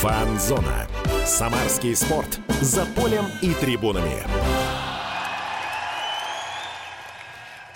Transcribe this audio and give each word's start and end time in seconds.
Фан-зона. 0.00 0.86
Самарский 1.26 1.96
спорт. 1.96 2.38
За 2.60 2.86
полем 2.86 3.24
и 3.42 3.52
трибунами. 3.52 4.22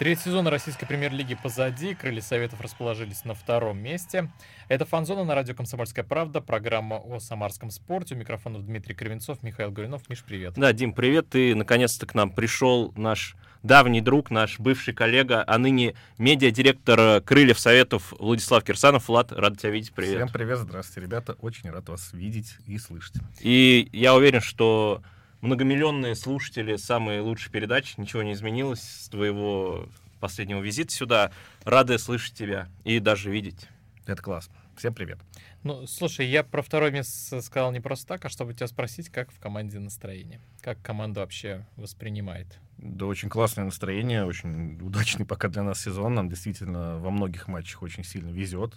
Третий 0.03 0.25
сезон 0.25 0.49
российской 0.49 0.85
премьер-лиги 0.85 1.37
позади. 1.41 1.95
Крылья 1.95 2.23
Советов 2.23 2.61
расположились 2.61 3.25
на 3.25 3.35
втором 3.35 3.79
месте. 3.79 4.33
Это 4.67 4.85
«Фанзона» 4.85 5.23
на 5.23 5.37
радио 5.37 5.55
«Комсомольская 5.55 6.05
правда», 6.05 6.41
программа 6.41 6.97
о 6.97 7.21
самарском 7.21 7.71
спорте. 7.71 8.17
У 8.17 8.19
микрофонов 8.19 8.67
Дмитрий 8.67 8.97
Кривенцов, 8.97 9.45
Михаил 9.45 9.71
Горюнов. 9.71 10.09
Миш, 10.09 10.25
привет. 10.25 10.55
Да, 10.57 10.73
Дим, 10.73 10.93
привет. 10.93 11.29
Ты 11.29 11.55
наконец-то 11.55 12.05
к 12.05 12.17
нам 12.17 12.33
пришел, 12.33 12.93
наш 12.97 13.37
давний 13.63 14.01
друг, 14.01 14.33
наш 14.33 14.59
бывший 14.59 14.93
коллега, 14.93 15.45
а 15.47 15.57
ныне 15.57 15.95
медиадиректор 16.19 17.21
Крыльев 17.21 17.61
Советов 17.61 18.13
Владислав 18.19 18.65
Кирсанов. 18.65 19.07
Влад, 19.07 19.31
рад 19.31 19.57
тебя 19.57 19.71
видеть. 19.71 19.93
Привет. 19.93 20.17
Всем 20.17 20.29
привет, 20.31 20.59
здравствуйте, 20.59 21.07
ребята. 21.07 21.35
Очень 21.35 21.71
рад 21.71 21.89
вас 21.89 22.13
видеть 22.13 22.57
и 22.67 22.77
слышать. 22.77 23.15
И 23.41 23.89
я 23.93 24.17
уверен, 24.17 24.41
что 24.41 25.01
многомиллионные 25.43 26.15
слушатели 26.15 26.77
самые 26.77 27.21
лучшие 27.21 27.53
передачи, 27.53 27.95
ничего 27.99 28.23
не 28.23 28.33
изменилось 28.33 28.81
с 28.81 29.09
твоего 29.09 29.87
последнего 30.21 30.61
визита 30.61 30.93
сюда. 30.93 31.33
Рады 31.65 31.99
слышать 31.99 32.35
тебя 32.35 32.69
и 32.85 33.01
даже 33.01 33.31
видеть. 33.31 33.69
Это 34.07 34.23
класс. 34.23 34.49
Всем 34.77 34.95
привет. 34.95 35.19
Ну, 35.65 35.87
слушай, 35.87 36.27
я 36.27 36.43
про 36.43 36.63
второе 36.63 36.91
место 36.91 37.43
сказал 37.43 37.73
не 37.73 37.81
просто 37.81 38.07
так, 38.07 38.25
а 38.25 38.29
чтобы 38.29 38.55
тебя 38.55 38.67
спросить, 38.67 39.11
как 39.11 39.31
в 39.31 39.39
команде 39.39 39.79
настроение? 39.79 40.41
Как 40.61 40.81
команда 40.81 41.21
вообще 41.21 41.67
воспринимает? 41.77 42.59
Да, 42.79 43.07
очень 43.07 43.29
классное 43.29 43.65
настроение, 43.65 44.25
очень 44.25 44.81
удачный 44.81 45.27
пока 45.27 45.49
для 45.49 45.63
нас 45.63 45.81
сезон. 45.83 46.15
Нам 46.15 46.29
действительно 46.29 46.99
во 46.99 47.11
многих 47.11 47.49
матчах 47.49 47.83
очень 47.83 48.03
сильно 48.03 48.31
везет. 48.31 48.75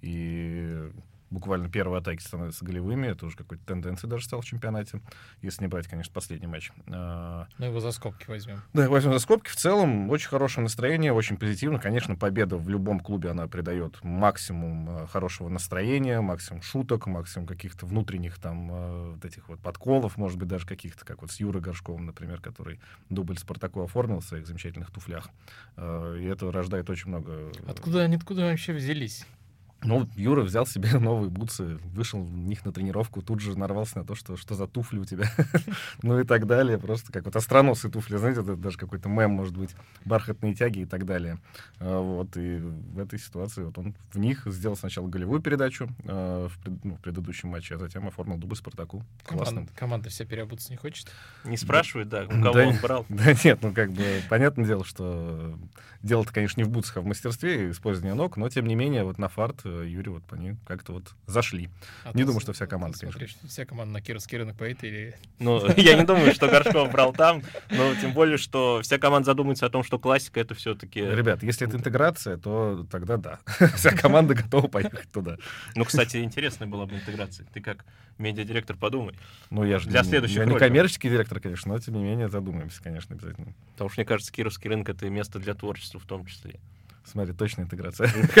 И 0.00 0.90
буквально 1.30 1.68
первые 1.70 2.00
атаки 2.00 2.22
становятся 2.22 2.64
голевыми. 2.64 3.06
Это 3.08 3.26
уже 3.26 3.36
какой-то 3.36 3.64
тенденцией 3.64 4.10
даже 4.10 4.24
стал 4.24 4.40
в 4.40 4.44
чемпионате, 4.44 5.00
если 5.42 5.62
не 5.62 5.68
брать, 5.68 5.88
конечно, 5.88 6.12
последний 6.12 6.46
матч. 6.46 6.70
А, 6.88 7.46
Ну, 7.58 7.66
его 7.66 7.80
за 7.80 7.92
скобки 7.92 8.26
возьмем. 8.28 8.62
Да, 8.72 8.88
возьмем 8.88 9.12
за 9.12 9.18
скобки. 9.18 9.48
В 9.48 9.56
целом, 9.56 10.10
очень 10.10 10.28
хорошее 10.28 10.62
настроение, 10.62 11.12
очень 11.12 11.36
позитивно. 11.36 11.78
Конечно, 11.78 12.16
победа 12.16 12.56
в 12.56 12.68
любом 12.68 13.00
клубе, 13.00 13.30
она 13.30 13.46
придает 13.48 14.02
максимум 14.02 14.88
э, 14.90 15.06
хорошего 15.06 15.48
настроения, 15.48 16.20
максимум 16.20 16.62
шуток, 16.62 17.06
максимум 17.06 17.46
каких-то 17.46 17.86
внутренних 17.86 18.38
там 18.38 18.70
э, 18.70 19.10
вот 19.14 19.24
этих 19.24 19.48
вот 19.48 19.60
подколов, 19.60 20.16
может 20.16 20.38
быть, 20.38 20.48
даже 20.48 20.66
каких-то, 20.66 21.04
как 21.04 21.22
вот 21.22 21.30
с 21.30 21.40
Юрой 21.40 21.62
Горшковым, 21.62 22.06
например, 22.06 22.40
который 22.40 22.80
дубль 23.10 23.38
Спартаку 23.38 23.82
оформил 23.82 24.20
в 24.20 24.24
своих 24.24 24.46
замечательных 24.46 24.90
туфлях. 24.90 25.30
Э, 25.76 26.16
И 26.20 26.24
это 26.24 26.50
рождает 26.52 26.88
очень 26.90 27.08
много... 27.08 27.50
Откуда 27.66 28.02
они 28.02 28.16
откуда 28.16 28.42
вообще 28.42 28.72
взялись? 28.72 29.26
Ну, 29.86 30.08
Юра 30.16 30.42
взял 30.42 30.66
себе 30.66 30.90
новые 30.98 31.30
бутсы, 31.30 31.78
вышел 31.94 32.22
в 32.22 32.30
них 32.36 32.64
на 32.64 32.72
тренировку, 32.72 33.22
тут 33.22 33.40
же 33.40 33.58
нарвался 33.58 33.98
на 33.98 34.04
то, 34.04 34.14
что 34.14 34.36
что 34.36 34.54
за 34.54 34.66
туфли 34.66 34.98
у 34.98 35.04
тебя, 35.04 35.26
ну 36.02 36.20
и 36.20 36.24
так 36.24 36.46
далее. 36.46 36.78
Просто 36.78 37.12
как 37.12 37.24
вот 37.24 37.36
остроносые 37.36 37.90
туфли, 37.90 38.16
знаете, 38.16 38.40
это 38.42 38.56
даже 38.56 38.76
какой-то 38.76 39.08
мем, 39.08 39.30
может 39.30 39.56
быть, 39.56 39.74
бархатные 40.04 40.54
тяги 40.54 40.80
и 40.80 40.84
так 40.86 41.06
далее. 41.06 41.38
А, 41.78 42.00
Вот, 42.00 42.36
и 42.36 42.58
в 42.58 42.98
этой 42.98 43.18
ситуации 43.18 43.62
вот 43.64 43.78
он 43.78 43.94
в 44.12 44.18
них 44.18 44.42
сделал 44.46 44.76
сначала 44.76 45.06
голевую 45.08 45.40
передачу 45.40 45.88
а, 46.06 46.48
в, 46.48 46.58
пред- 46.58 46.84
ну, 46.84 46.96
в 46.96 47.00
предыдущем 47.00 47.48
матче, 47.50 47.76
а 47.76 47.78
затем 47.78 48.06
оформил 48.08 48.36
дубль 48.36 48.56
Спартаку. 48.56 49.04
Классно. 49.24 49.46
Команда, 49.46 49.72
команда 49.74 50.08
вся 50.10 50.24
переобуться 50.24 50.70
не 50.70 50.76
хочет? 50.76 51.10
Не 51.44 51.56
спрашивают, 51.56 52.08
да, 52.08 52.24
у 52.24 52.28
кого 52.28 52.52
Да, 52.54 52.66
он 52.66 52.76
брал. 52.82 53.06
Да 53.08 53.32
нет, 53.44 53.58
ну 53.62 53.72
как 53.72 53.92
бы 53.92 54.04
понятное 54.28 54.66
дело, 54.66 54.84
что 54.84 55.56
дело-то, 56.02 56.32
конечно, 56.32 56.60
не 56.60 56.64
в 56.64 56.70
бутсах, 56.70 56.98
а 56.98 57.00
в 57.00 57.06
мастерстве 57.06 57.68
и 57.68 57.70
использовании 57.70 58.14
ног, 58.16 58.36
но 58.36 58.48
тем 58.48 58.66
не 58.66 58.74
менее 58.74 59.04
вот 59.04 59.18
на 59.18 59.28
фарт 59.28 59.60
э, 59.64 59.75
Юрий 59.82 60.10
вот 60.10 60.24
по 60.24 60.34
ней 60.34 60.56
как-то 60.66 60.92
вот 60.92 61.14
зашли. 61.26 61.68
А 62.04 62.12
Не 62.14 62.24
думаю, 62.24 62.40
что 62.40 62.52
вся 62.52 62.64
а 62.64 62.68
команда, 62.68 62.98
конечно. 62.98 63.18
смотришь, 63.18 63.36
вся 63.48 63.64
команда 63.64 63.94
на 63.94 64.00
Кировский 64.00 64.38
рынок 64.38 64.56
поедет 64.56 64.84
или... 64.84 65.16
Ну, 65.38 65.66
я 65.76 65.96
не 65.96 66.04
думаю, 66.04 66.32
что 66.34 66.48
Горшков 66.48 66.90
брал 66.90 67.12
там, 67.12 67.42
но 67.70 67.94
тем 67.94 68.12
более, 68.12 68.38
что 68.38 68.80
вся 68.82 68.98
команда 68.98 69.26
задумается 69.26 69.66
о 69.66 69.70
том, 69.70 69.82
что 69.82 69.98
классика 69.98 70.40
это 70.40 70.54
все-таки... 70.54 71.00
Ребят, 71.00 71.42
если 71.42 71.66
это 71.66 71.76
интеграция, 71.76 72.36
то 72.36 72.86
тогда 72.90 73.16
да. 73.16 73.40
Вся 73.76 73.90
команда 73.90 74.34
готова 74.34 74.68
поехать 74.68 75.10
туда. 75.10 75.36
Ну, 75.74 75.84
кстати, 75.84 76.18
интересная 76.18 76.68
была 76.68 76.86
бы 76.86 76.96
интеграция. 76.96 77.46
Ты 77.52 77.60
как 77.60 77.84
медиадиректор 78.18 78.76
подумай. 78.76 79.14
Ну, 79.50 79.64
я 79.64 79.78
же 79.78 79.88
Для 79.88 80.02
не- 80.02 80.08
следующих 80.08 80.38
я 80.38 80.44
не 80.44 80.58
коммерческий 80.58 81.08
директор, 81.08 81.40
конечно, 81.40 81.72
но 81.72 81.78
тем 81.78 81.94
не 81.94 82.04
менее 82.04 82.28
задумаемся, 82.28 82.82
конечно, 82.82 83.14
обязательно. 83.14 83.54
Потому 83.72 83.90
что, 83.90 84.00
мне 84.00 84.06
кажется, 84.06 84.32
Кировский 84.32 84.70
рынок 84.70 84.88
это 84.88 85.08
место 85.10 85.38
для 85.38 85.54
творчества 85.54 86.00
в 86.00 86.06
том 86.06 86.26
числе. 86.26 86.58
Смотри, 87.10 87.32
точно 87.32 87.62
интеграция. 87.62 88.08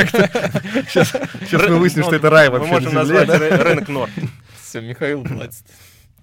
Сейчас 0.88 1.68
мы 1.68 1.78
выясним, 1.78 2.04
что 2.04 2.16
это 2.16 2.30
рай 2.30 2.50
Мы 2.50 2.58
вообще 2.58 2.72
на 2.74 2.80
можем 2.80 2.94
назвать 2.94 3.28
рынок 3.28 3.88
Норд. 3.88 4.10
Все, 4.62 4.80
Михаил 4.80 5.22
платит. 5.24 5.64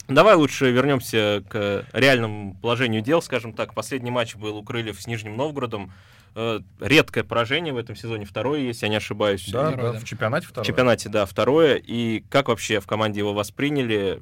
Давай 0.09 0.35
лучше 0.35 0.69
вернемся 0.69 1.43
к 1.47 1.85
реальному 1.93 2.55
положению 2.61 3.01
дел, 3.01 3.21
скажем 3.21 3.53
так. 3.53 3.73
Последний 3.73 4.11
матч 4.11 4.35
был 4.35 4.57
у 4.57 4.63
Крыльев 4.63 5.01
с 5.01 5.07
Нижним 5.07 5.37
Новгородом. 5.37 5.93
Э, 6.35 6.59
Редкое 6.81 7.23
поражение 7.23 7.73
в 7.73 7.77
этом 7.77 7.95
сезоне, 7.95 8.25
второе, 8.25 8.59
если 8.59 8.85
я 8.85 8.89
не 8.89 8.97
ошибаюсь. 8.97 9.47
Да, 9.49 9.71
в 9.71 10.03
чемпионате 10.03 10.47
В 10.47 10.49
второе. 10.49 10.65
чемпионате, 10.65 11.09
да, 11.09 11.25
второе. 11.25 11.75
И 11.75 12.21
как 12.29 12.49
вообще 12.49 12.81
в 12.81 12.87
команде 12.87 13.19
его 13.19 13.33
восприняли? 13.33 14.21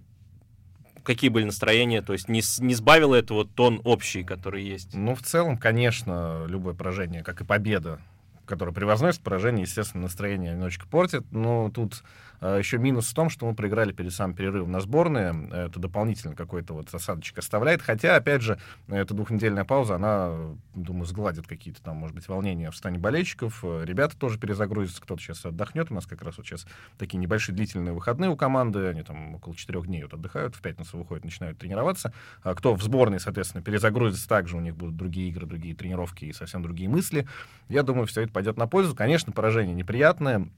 Какие 1.03 1.29
были 1.29 1.45
настроения? 1.45 2.01
То 2.01 2.13
есть 2.13 2.29
не, 2.29 2.41
не 2.59 2.73
сбавило 2.73 3.15
это 3.15 3.33
вот 3.33 3.53
тон 3.55 3.81
общий, 3.83 4.23
который 4.23 4.63
есть? 4.63 4.93
Ну, 4.93 5.15
в 5.15 5.21
целом, 5.21 5.57
конечно, 5.57 6.45
любое 6.47 6.73
поражение, 6.73 7.23
как 7.23 7.41
и 7.41 7.45
победа, 7.45 7.99
которая 8.45 8.73
превозносит 8.73 9.21
поражение, 9.21 9.63
естественно, 9.63 10.03
настроение 10.03 10.53
немножечко 10.53 10.87
портит. 10.87 11.23
Но 11.31 11.69
тут 11.69 12.03
э, 12.41 12.57
еще 12.59 12.77
минус 12.77 13.09
в 13.09 13.13
том, 13.13 13.29
что 13.29 13.45
мы 13.45 13.55
проиграли 13.55 13.91
перед 13.91 14.13
самым 14.13 14.35
перерывом 14.35 14.71
на 14.71 14.79
сборные. 14.79 15.49
Это 15.51 15.79
дополнительно 15.79 16.35
какой-то 16.35 16.73
вот 16.73 16.93
осадочек 16.93 17.37
оставляет. 17.37 17.81
Хотя, 17.81 18.15
опять 18.15 18.41
же, 18.41 18.59
эта 18.87 19.13
двухнедельная 19.13 19.63
пауза, 19.63 19.95
она, 19.95 20.35
думаю, 20.75 21.05
сгладит 21.05 21.47
какие-то 21.47 21.81
там, 21.81 21.97
может 21.97 22.15
быть, 22.15 22.27
волнения 22.27 22.71
в 22.71 22.75
стане 22.75 22.99
болельщиков. 22.99 23.63
Ребята 23.63 24.17
тоже 24.17 24.39
перезагрузятся, 24.39 25.01
кто-то 25.01 25.21
сейчас 25.21 25.45
отдохнет. 25.45 25.91
У 25.91 25.93
нас 25.93 26.05
как 26.05 26.21
раз 26.21 26.37
вот 26.37 26.45
сейчас 26.45 26.65
такие 26.97 27.17
небольшие 27.17 27.55
длительные 27.55 27.93
выходные 27.93 28.29
у 28.29 28.35
команды. 28.35 28.87
Они 28.87 29.03
там 29.03 29.35
около 29.35 29.55
четырех 29.55 29.87
дней 29.87 30.03
вот 30.03 30.13
отдыхают, 30.13 30.55
в 30.55 30.61
пятницу 30.61 30.97
выходят, 30.97 31.23
начинают 31.23 31.57
тренироваться. 31.57 32.13
А 32.43 32.55
кто 32.55 32.73
в 32.75 32.81
сборной, 32.81 33.19
соответственно, 33.19 33.63
перезагрузится 33.63 34.27
также, 34.27 34.57
у 34.57 34.61
них 34.61 34.75
будут 34.75 34.97
другие 34.97 35.29
игры, 35.29 35.45
другие 35.45 35.75
тренировки 35.75 36.25
и 36.25 36.33
совсем 36.33 36.63
другие 36.63 36.89
мысли. 36.89 37.27
Я 37.69 37.83
думаю, 37.83 38.07
все 38.07 38.21
это 38.21 38.30
пойдет 38.31 38.57
на 38.57 38.67
пользу. 38.67 38.95
Конечно, 38.95 39.31
поражение 39.31 39.75
неприятное. 39.75 40.49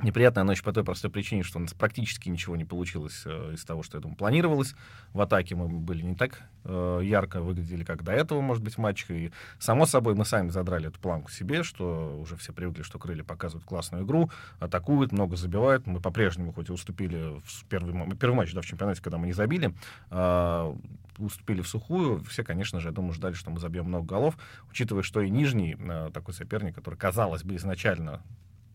Неприятная 0.00 0.44
ночь 0.44 0.62
по 0.62 0.72
той 0.72 0.84
простой 0.84 1.10
причине, 1.10 1.42
что 1.42 1.58
у 1.58 1.62
нас 1.62 1.74
практически 1.74 2.28
ничего 2.28 2.54
не 2.54 2.64
получилось 2.64 3.22
э, 3.26 3.54
из 3.54 3.64
того, 3.64 3.82
что 3.82 3.96
я 3.96 4.00
думаю, 4.00 4.16
планировалось. 4.16 4.76
В 5.12 5.20
атаке 5.20 5.56
мы 5.56 5.68
были 5.68 6.02
не 6.02 6.14
так 6.14 6.42
э, 6.64 7.00
ярко 7.02 7.40
выглядели, 7.40 7.82
как 7.82 8.04
до 8.04 8.12
этого, 8.12 8.40
может 8.40 8.62
быть, 8.62 8.74
в 8.74 8.78
матчах. 8.78 9.10
И, 9.10 9.32
само 9.58 9.86
собой, 9.86 10.14
мы 10.14 10.24
сами 10.24 10.50
задрали 10.50 10.86
эту 10.86 11.00
планку 11.00 11.32
себе, 11.32 11.64
что 11.64 12.16
уже 12.20 12.36
все 12.36 12.52
привыкли, 12.52 12.82
что 12.82 13.00
крылья 13.00 13.24
показывают 13.24 13.66
классную 13.66 14.04
игру, 14.04 14.30
атакуют, 14.60 15.10
много 15.10 15.34
забивают. 15.34 15.88
Мы 15.88 16.00
по-прежнему, 16.00 16.52
хоть 16.52 16.68
и 16.68 16.72
уступили 16.72 17.40
в 17.44 17.64
первый, 17.64 17.92
первый 18.16 18.36
матч 18.36 18.54
да, 18.54 18.60
в 18.60 18.66
чемпионате, 18.66 19.02
когда 19.02 19.18
мы 19.18 19.26
не 19.26 19.32
забили, 19.32 19.74
а, 20.10 20.76
уступили 21.18 21.60
в 21.60 21.66
сухую. 21.66 22.22
Все, 22.24 22.44
конечно 22.44 22.78
же, 22.78 22.88
я 22.88 22.94
думаю, 22.94 23.14
ждали, 23.14 23.34
что 23.34 23.50
мы 23.50 23.58
забьем 23.58 23.86
много 23.86 24.06
голов, 24.06 24.38
учитывая, 24.70 25.02
что 25.02 25.20
и 25.22 25.28
Нижний 25.28 25.76
э, 25.76 26.10
такой 26.14 26.34
соперник, 26.34 26.76
который, 26.76 26.94
казалось 26.94 27.42
бы, 27.42 27.56
изначально 27.56 28.22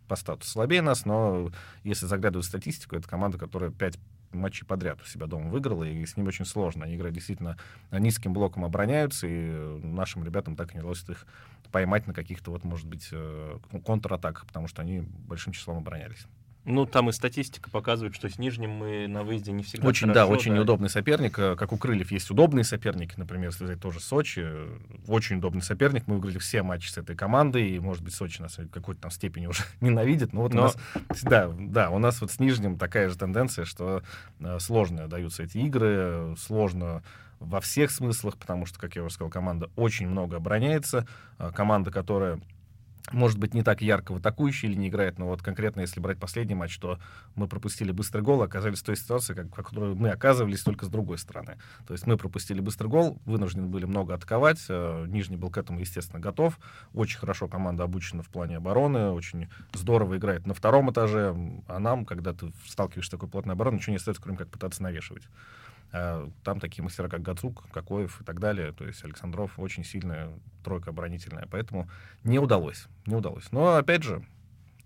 по 0.07 0.15
статусу 0.15 0.51
слабее 0.51 0.81
нас, 0.81 1.05
но 1.05 1.51
если 1.83 2.05
заглядывать 2.05 2.45
в 2.45 2.49
статистику, 2.49 2.95
это 2.95 3.07
команда, 3.07 3.37
которая 3.37 3.71
пять 3.71 3.97
матчей 4.31 4.65
подряд 4.65 5.01
у 5.01 5.05
себя 5.05 5.27
дома 5.27 5.49
выиграла, 5.49 5.83
и 5.83 6.05
с 6.05 6.17
ним 6.17 6.27
очень 6.27 6.45
сложно. 6.45 6.85
Они 6.85 6.95
играют 6.95 7.15
действительно 7.15 7.57
низким 7.91 8.33
блоком 8.33 8.65
обороняются, 8.65 9.27
и 9.27 9.79
нашим 9.83 10.23
ребятам 10.23 10.55
так 10.55 10.73
не 10.73 10.79
удалось 10.79 11.07
их 11.07 11.25
поймать 11.71 12.07
на 12.07 12.13
каких-то, 12.13 12.51
вот, 12.51 12.63
может 12.63 12.87
быть, 12.87 13.09
э, 13.11 13.59
контратаках, 13.85 14.45
потому 14.45 14.67
что 14.67 14.81
они 14.81 15.01
большим 15.01 15.53
числом 15.53 15.77
оборонялись. 15.77 16.27
Ну, 16.65 16.85
там 16.85 17.09
и 17.09 17.11
статистика 17.11 17.69
показывает, 17.69 18.15
что 18.15 18.29
с 18.29 18.37
Нижним 18.39 18.71
мы 18.71 19.07
на 19.07 19.23
выезде 19.23 19.51
не 19.51 19.63
всегда 19.63 19.85
Очень, 19.87 20.07
хорошо, 20.07 20.27
да, 20.27 20.33
очень 20.33 20.53
неудобный 20.53 20.89
соперник. 20.89 21.37
Э, 21.37 21.55
Как 21.57 21.73
у 21.73 21.77
Крыльев 21.77 22.11
есть 22.11 22.31
удобные 22.31 22.63
соперники, 22.63 23.15
например, 23.17 23.49
если 23.49 23.65
взять 23.65 23.81
тоже 23.81 23.99
Сочи. 23.99 24.47
Очень 25.07 25.37
удобный 25.39 25.61
соперник. 25.61 26.07
Мы 26.07 26.15
выиграли 26.15 26.37
все 26.37 26.63
матчи 26.63 26.87
с 26.89 26.97
этой 26.97 27.15
командой, 27.17 27.69
и, 27.69 27.79
может 27.79 28.01
быть, 28.01 28.13
Сочи 28.13 28.41
нас 28.41 28.57
в 28.57 28.69
какой-то 28.69 29.01
там 29.01 29.11
степени 29.11 29.47
уже 29.47 29.63
ненавидит. 29.81 30.31
Но 30.31 30.41
вот 30.41 30.53
Но- 30.53 30.61
у 30.61 30.63
нас, 30.65 30.77
да, 31.23 31.51
да, 31.57 31.89
у 31.89 31.99
нас 31.99 32.21
вот 32.21 32.31
с 32.31 32.39
Нижним 32.39 32.77
такая 32.77 33.09
же 33.09 33.17
тенденция, 33.17 33.65
что 33.65 34.01
э, 34.39 34.57
сложно 34.59 35.07
даются 35.09 35.43
эти 35.43 35.57
игры, 35.57 36.33
сложно 36.37 37.03
во 37.39 37.59
всех 37.59 37.91
смыслах, 37.91 38.37
потому 38.37 38.65
что, 38.65 38.79
как 38.79 38.95
я 38.95 39.03
уже 39.03 39.15
сказал, 39.15 39.29
команда 39.29 39.69
очень 39.75 40.07
много 40.07 40.37
обороняется. 40.37 41.05
Э, 41.39 41.51
Команда, 41.53 41.91
которая 41.91 42.39
может 43.11 43.37
быть, 43.37 43.53
не 43.53 43.63
так 43.63 43.81
ярко 43.81 44.13
в 44.13 44.17
атакующей 44.17 44.69
линии 44.69 44.87
играет, 44.87 45.19
но 45.19 45.27
вот 45.27 45.41
конкретно, 45.41 45.81
если 45.81 45.99
брать 45.99 46.19
последний 46.19 46.55
матч, 46.55 46.77
то 46.77 46.99
мы 47.35 47.47
пропустили 47.47 47.91
быстрый 47.91 48.21
гол, 48.21 48.41
оказались 48.41 48.79
в 48.79 48.85
той 48.85 48.95
ситуации, 48.95 49.33
как, 49.33 49.47
в 49.47 49.63
которой 49.63 49.93
мы 49.93 50.09
оказывались 50.09 50.61
только 50.61 50.85
с 50.85 50.89
другой 50.89 51.17
стороны. 51.17 51.57
То 51.85 51.93
есть 51.93 52.07
мы 52.07 52.17
пропустили 52.17 52.61
быстрый 52.61 52.87
гол, 52.87 53.19
вынуждены 53.25 53.67
были 53.67 53.85
много 53.85 54.13
атаковать, 54.13 54.63
э, 54.69 55.05
Нижний 55.07 55.35
был 55.35 55.49
к 55.49 55.57
этому, 55.57 55.79
естественно, 55.79 56.21
готов. 56.21 56.57
Очень 56.93 57.19
хорошо 57.19 57.47
команда 57.47 57.83
обучена 57.83 58.23
в 58.23 58.29
плане 58.29 58.57
обороны, 58.57 59.09
очень 59.09 59.49
здорово 59.73 60.17
играет 60.17 60.47
на 60.47 60.53
втором 60.53 60.89
этаже, 60.91 61.35
а 61.67 61.79
нам, 61.79 62.05
когда 62.05 62.33
ты 62.33 62.53
сталкиваешься 62.65 63.09
с 63.09 63.11
такой 63.11 63.27
плотной 63.27 63.53
обороной, 63.53 63.79
ничего 63.79 63.91
не 63.91 63.97
остается, 63.97 64.23
кроме 64.23 64.37
как 64.37 64.49
пытаться 64.49 64.81
навешивать. 64.81 65.23
А 65.93 66.29
там 66.43 66.59
такие 66.59 66.83
мастера, 66.83 67.07
как 67.07 67.21
Гацук, 67.21 67.69
Кокоев 67.71 68.19
и 68.19 68.23
так 68.23 68.39
далее. 68.39 68.71
То 68.71 68.85
есть 68.85 69.03
Александров 69.05 69.59
очень 69.59 69.83
сильная 69.83 70.31
тройка 70.63 70.89
оборонительная. 70.89 71.47
Поэтому 71.49 71.87
не 72.23 72.39
удалось. 72.39 72.87
Не 73.05 73.15
удалось. 73.15 73.51
Но, 73.51 73.75
опять 73.75 74.01
же, 74.01 74.25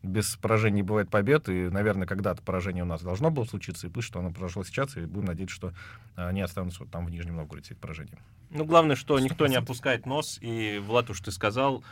без 0.04 0.36
поражений 0.36 0.82
бывает 0.82 1.10
побед, 1.10 1.50
и, 1.50 1.70
наверное, 1.70 2.08
когда-то 2.08 2.42
поражение 2.42 2.84
у 2.84 2.88
нас 2.88 3.02
должно 3.02 3.32
было 3.32 3.46
случиться, 3.46 3.88
и 3.88 3.90
пусть 3.90 4.08
что 4.08 4.20
оно 4.20 4.32
произошло 4.32 4.64
сейчас, 4.64 4.96
и 4.98 5.06
будем 5.06 5.26
надеяться, 5.26 5.56
что 5.56 5.74
они 6.16 6.42
останутся 6.42 6.82
вот 6.84 6.92
там 6.92 7.06
в 7.06 7.10
Нижнем 7.10 7.36
Новгороде, 7.36 7.72
эти 7.72 7.80
поражения. 7.80 8.20
Ну, 8.50 8.64
главное, 8.66 8.96
что 8.96 9.18
100%. 9.18 9.22
никто 9.22 9.48
не 9.48 9.56
опускает 9.56 10.06
нос, 10.06 10.38
и, 10.42 10.82
Влад, 10.86 11.10
уж 11.10 11.20
ты 11.22 11.32
сказал, 11.32 11.84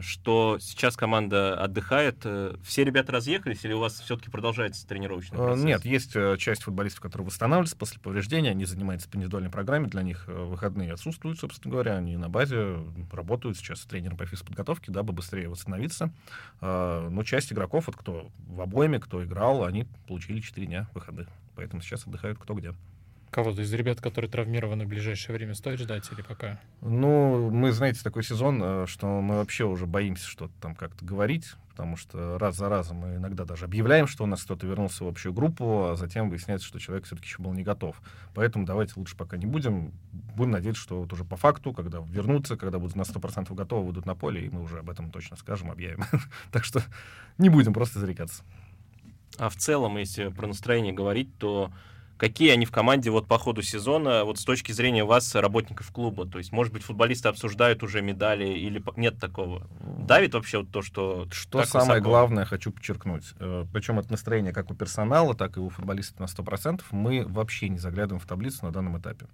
что 0.00 0.58
сейчас 0.60 0.96
команда 0.96 1.60
отдыхает. 1.60 2.18
Э, 2.24 2.54
все 2.62 2.84
ребята 2.84 3.12
разъехались 3.12 3.64
или 3.64 3.72
у 3.72 3.80
вас 3.80 3.98
все-таки 3.98 4.30
продолжается 4.30 4.86
тренировочный 4.86 5.38
процесс? 5.38 5.64
Нет, 5.64 5.84
есть 5.84 6.14
э, 6.14 6.36
часть 6.38 6.62
футболистов, 6.62 7.00
которые 7.00 7.26
восстанавливаются 7.26 7.76
после 7.76 7.98
повреждения, 7.98 8.50
они 8.50 8.64
занимаются 8.64 9.08
по 9.08 9.16
индивидуальной 9.16 9.50
программе, 9.50 9.88
для 9.88 10.02
них 10.02 10.28
выходные 10.28 10.92
отсутствуют, 10.92 11.40
собственно 11.40 11.72
говоря, 11.72 11.96
они 11.96 12.16
на 12.16 12.28
базе 12.28 12.78
работают 13.10 13.56
сейчас 13.56 13.80
с 13.80 13.86
тренером 13.86 14.16
по 14.16 14.26
физподготовке, 14.26 14.92
дабы 14.92 15.12
быстрее 15.12 15.48
восстановиться. 15.48 16.12
Но 16.60 17.22
часть 17.24 17.52
игроков, 17.52 17.88
вот 17.88 17.96
кто 17.96 18.30
в 18.46 18.60
обойме, 18.60 19.00
кто 19.00 19.24
играл, 19.24 19.64
они 19.64 19.86
получили 20.06 20.40
4 20.40 20.66
дня 20.66 20.88
выходных, 20.94 21.28
поэтому 21.56 21.82
сейчас 21.82 22.06
отдыхают 22.06 22.38
кто 22.38 22.54
где. 22.54 22.72
Кого-то 23.36 23.60
из 23.60 23.74
ребят, 23.74 24.00
которые 24.00 24.30
травмированы 24.30 24.86
в 24.86 24.88
ближайшее 24.88 25.36
время, 25.36 25.52
стоит 25.52 25.78
ждать 25.78 26.10
или 26.10 26.22
пока? 26.22 26.58
Ну, 26.80 27.50
мы, 27.50 27.70
знаете, 27.70 28.02
такой 28.02 28.24
сезон, 28.24 28.62
э, 28.64 28.86
что 28.86 29.20
мы 29.20 29.36
вообще 29.36 29.66
уже 29.66 29.84
боимся 29.84 30.26
что-то 30.26 30.54
там 30.58 30.74
как-то 30.74 31.04
говорить, 31.04 31.52
потому 31.68 31.98
что 31.98 32.38
раз 32.38 32.56
за 32.56 32.70
разом 32.70 32.96
мы 32.96 33.16
иногда 33.16 33.44
даже 33.44 33.66
объявляем, 33.66 34.06
что 34.06 34.24
у 34.24 34.26
нас 34.26 34.42
кто-то 34.42 34.66
вернулся 34.66 35.04
в 35.04 35.08
общую 35.08 35.34
группу, 35.34 35.88
а 35.90 35.96
затем 35.96 36.30
выясняется, 36.30 36.66
что 36.66 36.78
человек 36.78 37.04
все-таки 37.04 37.26
еще 37.26 37.42
был 37.42 37.52
не 37.52 37.62
готов. 37.62 38.00
Поэтому 38.32 38.64
давайте 38.64 38.94
лучше 38.96 39.18
пока 39.18 39.36
не 39.36 39.44
будем. 39.44 39.92
Будем 40.12 40.52
надеяться, 40.52 40.82
что 40.82 41.00
вот 41.00 41.12
уже 41.12 41.24
по 41.24 41.36
факту, 41.36 41.74
когда 41.74 41.98
вернутся, 42.08 42.56
когда 42.56 42.78
будут 42.78 42.96
на 42.96 43.02
100% 43.02 43.54
готовы, 43.54 43.84
выйдут 43.84 44.06
на 44.06 44.14
поле, 44.14 44.46
и 44.46 44.48
мы 44.48 44.62
уже 44.62 44.78
об 44.78 44.88
этом 44.88 45.10
точно 45.10 45.36
скажем, 45.36 45.70
объявим. 45.70 46.06
так 46.52 46.64
что 46.64 46.82
не 47.36 47.50
будем 47.50 47.74
просто 47.74 47.98
зарекаться. 47.98 48.44
А 49.36 49.50
в 49.50 49.56
целом, 49.56 49.98
если 49.98 50.28
про 50.28 50.46
настроение 50.46 50.94
говорить, 50.94 51.36
то 51.36 51.70
какие 52.16 52.50
они 52.50 52.64
в 52.64 52.70
команде 52.70 53.10
вот 53.10 53.26
по 53.26 53.38
ходу 53.38 53.62
сезона, 53.62 54.24
вот 54.24 54.38
с 54.38 54.44
точки 54.44 54.72
зрения 54.72 55.04
вас, 55.04 55.34
работников 55.34 55.90
клуба? 55.92 56.26
То 56.26 56.38
есть, 56.38 56.52
может 56.52 56.72
быть, 56.72 56.82
футболисты 56.82 57.28
обсуждают 57.28 57.82
уже 57.82 58.02
медали 58.02 58.46
или 58.46 58.82
нет 58.96 59.18
такого? 59.18 59.66
Давит 59.80 60.34
вообще 60.34 60.58
вот 60.58 60.70
то, 60.70 60.82
что... 60.82 61.26
Что 61.30 61.64
самое 61.64 62.00
высоко? 62.00 62.08
главное, 62.10 62.44
хочу 62.44 62.70
подчеркнуть. 62.70 63.34
Э, 63.38 63.64
Причем 63.72 63.98
это 63.98 64.10
настроение 64.10 64.52
как 64.52 64.70
у 64.70 64.74
персонала, 64.74 65.34
так 65.34 65.56
и 65.56 65.60
у 65.60 65.68
футболистов 65.68 66.20
на 66.20 66.24
100%. 66.24 66.82
Мы 66.90 67.24
вообще 67.26 67.68
не 67.68 67.78
заглядываем 67.78 68.20
в 68.20 68.26
таблицу 68.26 68.64
на 68.64 68.72
данном 68.72 68.98
этапе. 68.98 69.26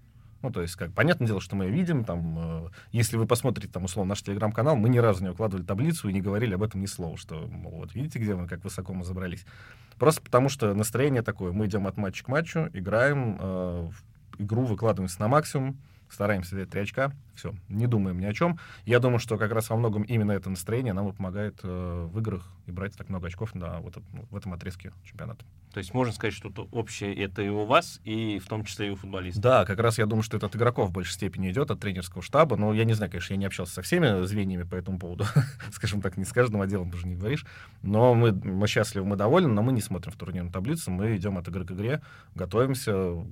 Ну, 0.43 0.51
то 0.51 0.61
есть, 0.61 0.75
как, 0.75 0.93
понятное 0.93 1.27
дело, 1.29 1.41
что 1.41 1.55
мы 1.55 1.71
видим, 1.71 2.05
там, 2.05 2.67
э, 2.67 2.69
если 2.91 3.17
вы 3.17 3.27
посмотрите, 3.27 3.73
там, 3.73 3.85
условно, 3.85 4.11
наш 4.11 4.23
телеграм-канал, 4.23 4.77
мы 4.77 4.89
ни 4.89 4.99
разу 4.99 5.23
не 5.23 5.31
укладывали 5.31 5.65
таблицу 5.65 6.09
и 6.09 6.13
не 6.13 6.21
говорили 6.21 6.55
об 6.55 6.63
этом 6.63 6.81
ни 6.81 6.87
слова, 6.87 7.17
что, 7.17 7.47
мол, 7.47 7.73
вот 7.77 7.95
видите, 7.95 8.19
где 8.19 8.35
мы, 8.35 8.49
как 8.49 8.65
высоко 8.65 8.93
мы 8.93 9.05
забрались. 9.05 9.47
Просто 9.99 10.21
потому 10.21 10.49
что 10.49 10.75
настроение 10.75 11.23
такое. 11.23 11.53
Мы 11.53 11.67
идем 11.67 11.87
от 11.87 11.97
матча 11.97 12.25
к 12.25 12.29
матчу, 12.29 12.69
играем, 12.73 13.39
э, 13.41 13.91
игру 14.39 14.65
выкладываемся 14.65 15.21
на 15.21 15.29
максимум, 15.29 15.79
стараемся 16.13 16.55
взять 16.55 16.71
три 16.71 16.83
очка, 16.83 17.13
все, 17.35 17.55
не 17.69 17.87
думаем 17.87 18.21
ни 18.21 18.27
о 18.27 18.33
чем. 18.33 18.59
Я 18.85 18.99
думаю, 18.99 19.19
что 19.19 19.39
как 19.39 19.53
раз 19.53 19.71
во 19.71 19.77
многом 19.77 20.03
именно 20.03 20.33
это 20.33 20.51
настроение 20.51 20.93
нам 20.93 21.09
и 21.09 21.13
помогает 21.13 21.61
э, 21.63 22.09
в 22.13 22.19
играх 22.19 22.49
и 22.67 22.73
брать 22.73 22.97
так 22.97 23.09
много 23.09 23.29
очков 23.29 23.55
на 23.55 23.81
вот, 23.81 23.97
ну, 24.13 24.27
в 24.31 24.37
этом 24.37 24.53
отрезке 24.53 24.93
чемпионата. 25.05 25.45
То 25.73 25.79
есть 25.79 25.95
можно 25.95 26.13
сказать, 26.13 26.35
что 26.35 26.51
то 26.51 26.69
общее 26.71 27.15
это 27.15 27.41
и 27.41 27.49
у 27.49 27.65
вас, 27.65 28.01
и 28.05 28.39
в 28.39 28.47
том 28.47 28.65
числе 28.65 28.89
и 28.89 28.91
у 28.91 28.97
футболистов. 28.97 29.43
Да, 29.43 29.65
как 29.65 29.79
раз 29.81 29.99
я 29.99 30.05
думаю, 30.05 30.23
что 30.23 30.37
это 30.37 30.47
от 30.47 30.55
игроков 30.55 30.91
в 30.91 30.93
большей 30.93 31.13
степени 31.13 31.51
идет, 31.51 31.71
от 31.71 31.81
тренерского 31.81 32.23
штаба. 32.23 32.57
Но 32.57 32.75
я 32.75 32.85
не 32.85 32.93
знаю, 32.93 33.11
конечно, 33.11 33.33
я 33.33 33.39
не 33.39 33.47
общался 33.47 33.73
со 33.73 33.83
всеми 33.83 34.25
звеньями 34.27 34.65
по 34.65 34.75
этому 34.75 34.99
поводу. 34.99 35.25
Скажем 35.73 36.03
так, 36.03 36.19
не 36.19 36.25
с 36.25 36.33
каждым 36.33 36.61
отделом 36.61 36.91
даже 36.91 37.07
не 37.07 37.17
говоришь. 37.17 37.47
Но 37.81 38.15
мы, 38.15 38.33
мы 38.33 38.67
счастливы, 38.67 39.07
мы 39.07 39.17
довольны, 39.17 39.49
но 39.49 39.63
мы 39.63 39.73
не 39.73 39.81
смотрим 39.81 40.13
в 40.13 40.17
турнирную 40.17 40.53
таблицу, 40.53 40.91
мы 40.91 41.17
идем 41.17 41.39
от 41.39 41.49
игры 41.49 41.65
к 41.65 41.71
игре, 41.71 42.03
готовимся. 42.35 43.25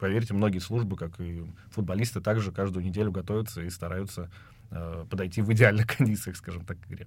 Поверьте, 0.00 0.32
многие 0.32 0.60
службы, 0.60 0.96
как 0.96 1.20
и 1.20 1.44
футболисты, 1.70 2.22
также 2.22 2.52
каждую 2.52 2.84
неделю 2.84 3.12
готовятся 3.12 3.60
и 3.60 3.68
стараются 3.68 4.30
э, 4.70 5.04
подойти 5.10 5.42
в 5.42 5.52
идеальных 5.52 5.86
кондициях, 5.96 6.36
скажем 6.36 6.64
так, 6.64 6.80
к 6.80 6.90
игре. 6.90 7.06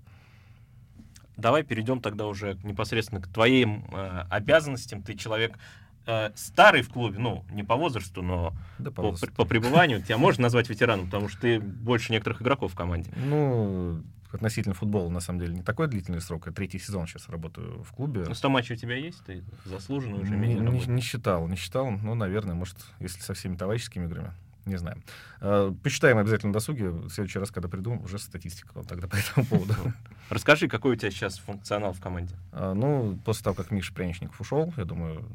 Давай 1.35 1.63
перейдем 1.63 1.99
тогда 1.99 2.27
уже 2.27 2.59
непосредственно 2.63 3.19
к 3.19 3.27
твоим 3.27 3.85
э, 3.91 4.25
обязанностям. 4.29 5.01
Ты 5.01 5.15
человек 5.15 5.57
э, 6.05 6.29
старый 6.35 6.83
в 6.83 6.89
клубе, 6.89 7.17
ну, 7.17 7.43
не 7.49 7.63
по 7.63 7.75
возрасту, 7.75 8.21
но 8.21 8.53
да, 8.77 8.91
по, 8.91 9.11
по, 9.11 9.27
по 9.35 9.45
пребыванию. 9.45 10.03
Тебя 10.03 10.19
можно 10.19 10.43
назвать 10.43 10.69
ветераном, 10.69 11.07
потому 11.07 11.29
что 11.29 11.41
ты 11.41 11.59
больше 11.59 12.11
некоторых 12.11 12.43
игроков 12.43 12.73
в 12.73 12.75
команде. 12.75 13.11
Ну, 13.15 14.03
относительно 14.33 14.73
футбола, 14.75 15.09
на 15.09 15.19
самом 15.19 15.39
деле, 15.39 15.53
не 15.53 15.63
такой 15.63 15.87
длительный 15.87 16.21
срок. 16.21 16.47
Я 16.47 16.51
третий 16.51 16.79
сезон 16.79 17.07
сейчас 17.07 17.29
работаю 17.29 17.83
в 17.83 17.91
клубе. 17.91 18.25
Ну, 18.27 18.33
100 18.33 18.49
матчей 18.49 18.75
у 18.75 18.77
тебя 18.77 18.95
есть? 18.95 19.23
Ты 19.25 19.43
заслуженно 19.65 20.17
уже 20.17 20.35
не, 20.35 20.55
не, 20.55 20.85
не 20.87 21.01
считал, 21.01 21.47
не 21.47 21.55
считал. 21.55 21.91
Ну, 21.91 22.15
наверное, 22.15 22.55
может, 22.55 22.77
если 22.99 23.21
со 23.21 23.33
всеми 23.33 23.55
товарищескими 23.55 24.05
играми. 24.05 24.33
Не 24.65 24.77
знаю. 24.77 24.97
А, 25.41 25.73
посчитаем 25.83 26.17
обязательно 26.17 26.49
на 26.49 26.53
досуге. 26.53 26.89
В 26.89 27.09
следующий 27.09 27.39
раз, 27.39 27.51
когда 27.51 27.67
приду, 27.67 27.99
уже 28.03 28.17
статистика 28.17 28.71
вот 28.73 28.87
тогда 28.87 29.07
по 29.07 29.15
этому 29.15 29.45
поводу. 29.45 29.73
Расскажи, 30.29 30.67
какой 30.67 30.93
у 30.93 30.95
тебя 30.95 31.11
сейчас 31.11 31.37
функционал 31.37 31.93
в 31.93 31.99
команде? 31.99 32.35
А, 32.51 32.73
ну, 32.73 33.19
после 33.25 33.43
того, 33.43 33.55
как 33.55 33.71
Миша 33.71 33.93
Пряничников 33.93 34.39
ушел, 34.39 34.73
я 34.77 34.85
думаю, 34.85 35.25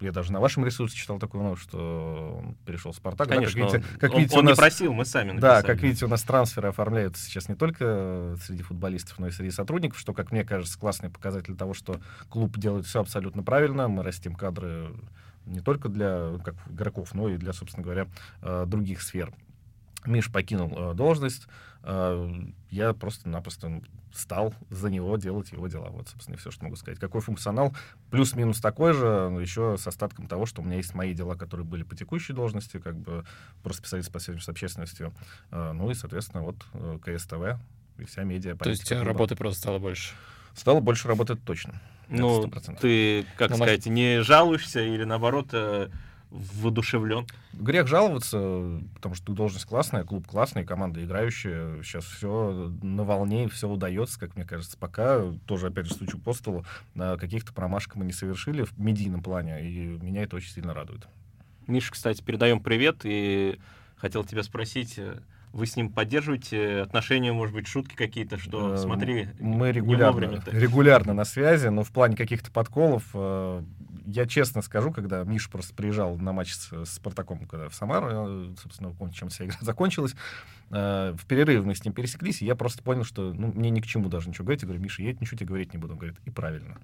я 0.00 0.12
даже 0.12 0.32
на 0.32 0.40
вашем 0.40 0.64
ресурсе 0.64 0.96
читал 0.96 1.18
такую 1.18 1.44
новость, 1.44 1.62
что 1.62 2.38
он 2.38 2.54
перешел 2.66 2.92
в 2.92 2.96
«Спартак». 2.96 3.28
Конечно, 3.28 3.60
да, 3.60 3.70
как 3.70 3.80
видите, 3.80 3.98
как 3.98 4.12
он, 4.12 4.18
видите, 4.18 4.38
он 4.38 4.44
нас, 4.46 4.56
не 4.56 4.60
просил, 4.60 4.92
мы 4.92 5.04
сами 5.04 5.32
написали. 5.32 5.62
Да, 5.62 5.66
как 5.66 5.82
видите, 5.82 6.04
у 6.06 6.08
нас 6.08 6.22
трансферы 6.22 6.68
оформляются 6.68 7.24
сейчас 7.24 7.48
не 7.48 7.54
только 7.54 8.36
среди 8.44 8.62
футболистов, 8.62 9.18
но 9.18 9.28
и 9.28 9.30
среди 9.30 9.50
сотрудников, 9.50 9.98
что, 9.98 10.12
как 10.12 10.32
мне 10.32 10.44
кажется, 10.44 10.78
классный 10.78 11.10
показатель 11.10 11.54
того, 11.56 11.74
что 11.74 12.00
клуб 12.28 12.56
делает 12.58 12.86
все 12.86 13.00
абсолютно 13.00 13.42
правильно, 13.42 13.88
мы 13.88 14.02
растим 14.02 14.34
кадры 14.34 14.90
не 15.46 15.60
только 15.60 15.88
для 15.88 16.38
как, 16.44 16.54
игроков, 16.70 17.14
но 17.14 17.28
и 17.28 17.36
для, 17.36 17.52
собственно 17.52 17.84
говоря, 17.84 18.06
э, 18.42 18.64
других 18.66 19.02
сфер. 19.02 19.32
Миш 20.04 20.30
покинул 20.30 20.72
э, 20.76 20.94
должность, 20.94 21.46
э, 21.82 22.32
я 22.70 22.92
просто-напросто 22.94 23.82
стал 24.12 24.54
за 24.70 24.90
него 24.90 25.16
делать 25.16 25.52
его 25.52 25.68
дела. 25.68 25.90
Вот, 25.90 26.08
собственно, 26.08 26.36
все, 26.36 26.50
что 26.50 26.64
могу 26.64 26.76
сказать. 26.76 26.98
Какой 26.98 27.20
функционал? 27.20 27.74
Плюс-минус 28.10 28.60
такой 28.60 28.92
же, 28.92 29.06
еще 29.40 29.76
с 29.78 29.86
остатком 29.86 30.26
того, 30.26 30.46
что 30.46 30.62
у 30.62 30.64
меня 30.64 30.76
есть 30.76 30.94
мои 30.94 31.14
дела, 31.14 31.36
которые 31.36 31.64
были 31.64 31.82
по 31.84 31.94
текущей 31.94 32.32
должности, 32.32 32.78
как 32.78 32.96
бы 32.96 33.24
просто 33.62 33.82
специалист 33.82 34.10
по 34.10 34.18
связям 34.18 34.40
с 34.40 34.48
общественностью. 34.48 35.12
Ну 35.52 35.90
и, 35.90 35.94
соответственно, 35.94 36.42
вот 36.42 36.56
КСТВ 37.02 37.60
и 37.98 38.04
вся 38.04 38.24
медиа. 38.24 38.56
То 38.56 38.70
есть 38.70 38.90
работы 38.90 39.36
просто 39.36 39.60
стало 39.60 39.78
больше? 39.78 40.14
Стало 40.54 40.80
больше 40.80 41.06
работать 41.06 41.42
точно. 41.44 41.80
Ну, 42.08 42.50
ты, 42.80 43.24
как 43.36 43.50
ну, 43.50 43.56
сказать, 43.56 43.86
не 43.86 44.22
жалуешься 44.22 44.80
или 44.80 45.04
наоборот 45.04 45.50
э, 45.52 45.90
воодушевлен? 46.30 47.26
Грех 47.52 47.86
жаловаться, 47.86 48.80
потому 48.94 49.14
что 49.14 49.32
должность 49.32 49.66
классная, 49.66 50.04
клуб 50.04 50.26
классный, 50.26 50.64
команда 50.64 51.04
играющая. 51.04 51.82
Сейчас 51.82 52.04
все 52.04 52.72
на 52.82 53.04
волне, 53.04 53.48
все 53.48 53.68
удается, 53.68 54.18
как 54.18 54.36
мне 54.36 54.44
кажется. 54.44 54.78
Пока, 54.78 55.32
тоже, 55.46 55.68
опять 55.68 55.86
же, 55.86 55.94
стучу 55.94 56.18
по 56.18 56.32
столу, 56.32 56.64
каких-то 56.94 57.52
промашек 57.52 57.96
мы 57.96 58.04
не 58.04 58.12
совершили 58.12 58.62
в 58.62 58.78
медийном 58.78 59.22
плане, 59.22 59.68
и 59.68 59.98
меня 59.98 60.22
это 60.22 60.36
очень 60.36 60.52
сильно 60.52 60.74
радует. 60.74 61.06
Миша, 61.66 61.92
кстати, 61.92 62.22
передаем 62.22 62.60
привет, 62.60 63.00
и 63.04 63.58
хотел 63.96 64.24
тебя 64.24 64.42
спросить, 64.42 64.98
э, 64.98 65.20
вы 65.52 65.66
с 65.66 65.76
ним 65.76 65.90
поддерживаете 65.90 66.80
отношения, 66.80 67.32
может 67.32 67.54
быть, 67.54 67.66
шутки 67.66 67.94
какие-то, 67.94 68.38
что, 68.38 68.74
э, 68.74 68.78
смотри, 68.78 69.28
мы 69.40 69.72
регулярно, 69.72 70.42
регулярно 70.46 71.12
на 71.12 71.24
связи, 71.24 71.68
но 71.68 71.82
в 71.82 71.90
плане 71.90 72.16
каких-то 72.16 72.50
подколов, 72.50 73.04
э, 73.14 73.62
я 74.06 74.26
честно 74.26 74.62
скажу, 74.62 74.92
когда 74.92 75.24
Миша 75.24 75.50
просто 75.50 75.74
приезжал 75.74 76.16
на 76.16 76.32
матч 76.32 76.52
с, 76.52 76.84
с 76.84 76.94
Спартаком, 76.94 77.46
когда 77.46 77.68
в 77.68 77.74
Самару, 77.74 78.08
э, 78.10 78.54
собственно, 78.62 78.90
помню, 78.90 79.12
чем 79.12 79.28
вся 79.28 79.44
игра 79.44 79.58
закончилась, 79.60 80.14
в 80.70 81.18
перерыв 81.26 81.64
мы 81.64 81.74
с 81.74 81.84
ним 81.84 81.92
пересеклись, 81.92 82.42
и 82.42 82.46
я 82.46 82.54
просто 82.54 82.84
понял, 82.84 83.02
что 83.02 83.32
ну, 83.32 83.52
мне 83.52 83.70
ни 83.70 83.80
к 83.80 83.86
чему 83.86 84.08
даже 84.08 84.28
ничего 84.28 84.44
говорить. 84.44 84.62
Я 84.62 84.68
говорю, 84.68 84.80
Миша, 84.80 85.02
я 85.02 85.12
ничего 85.14 85.36
тебе 85.36 85.46
говорить 85.46 85.72
не 85.72 85.80
буду. 85.80 85.94
Он 85.94 85.98
говорит, 85.98 86.16
и 86.24 86.30
правильно. 86.30 86.78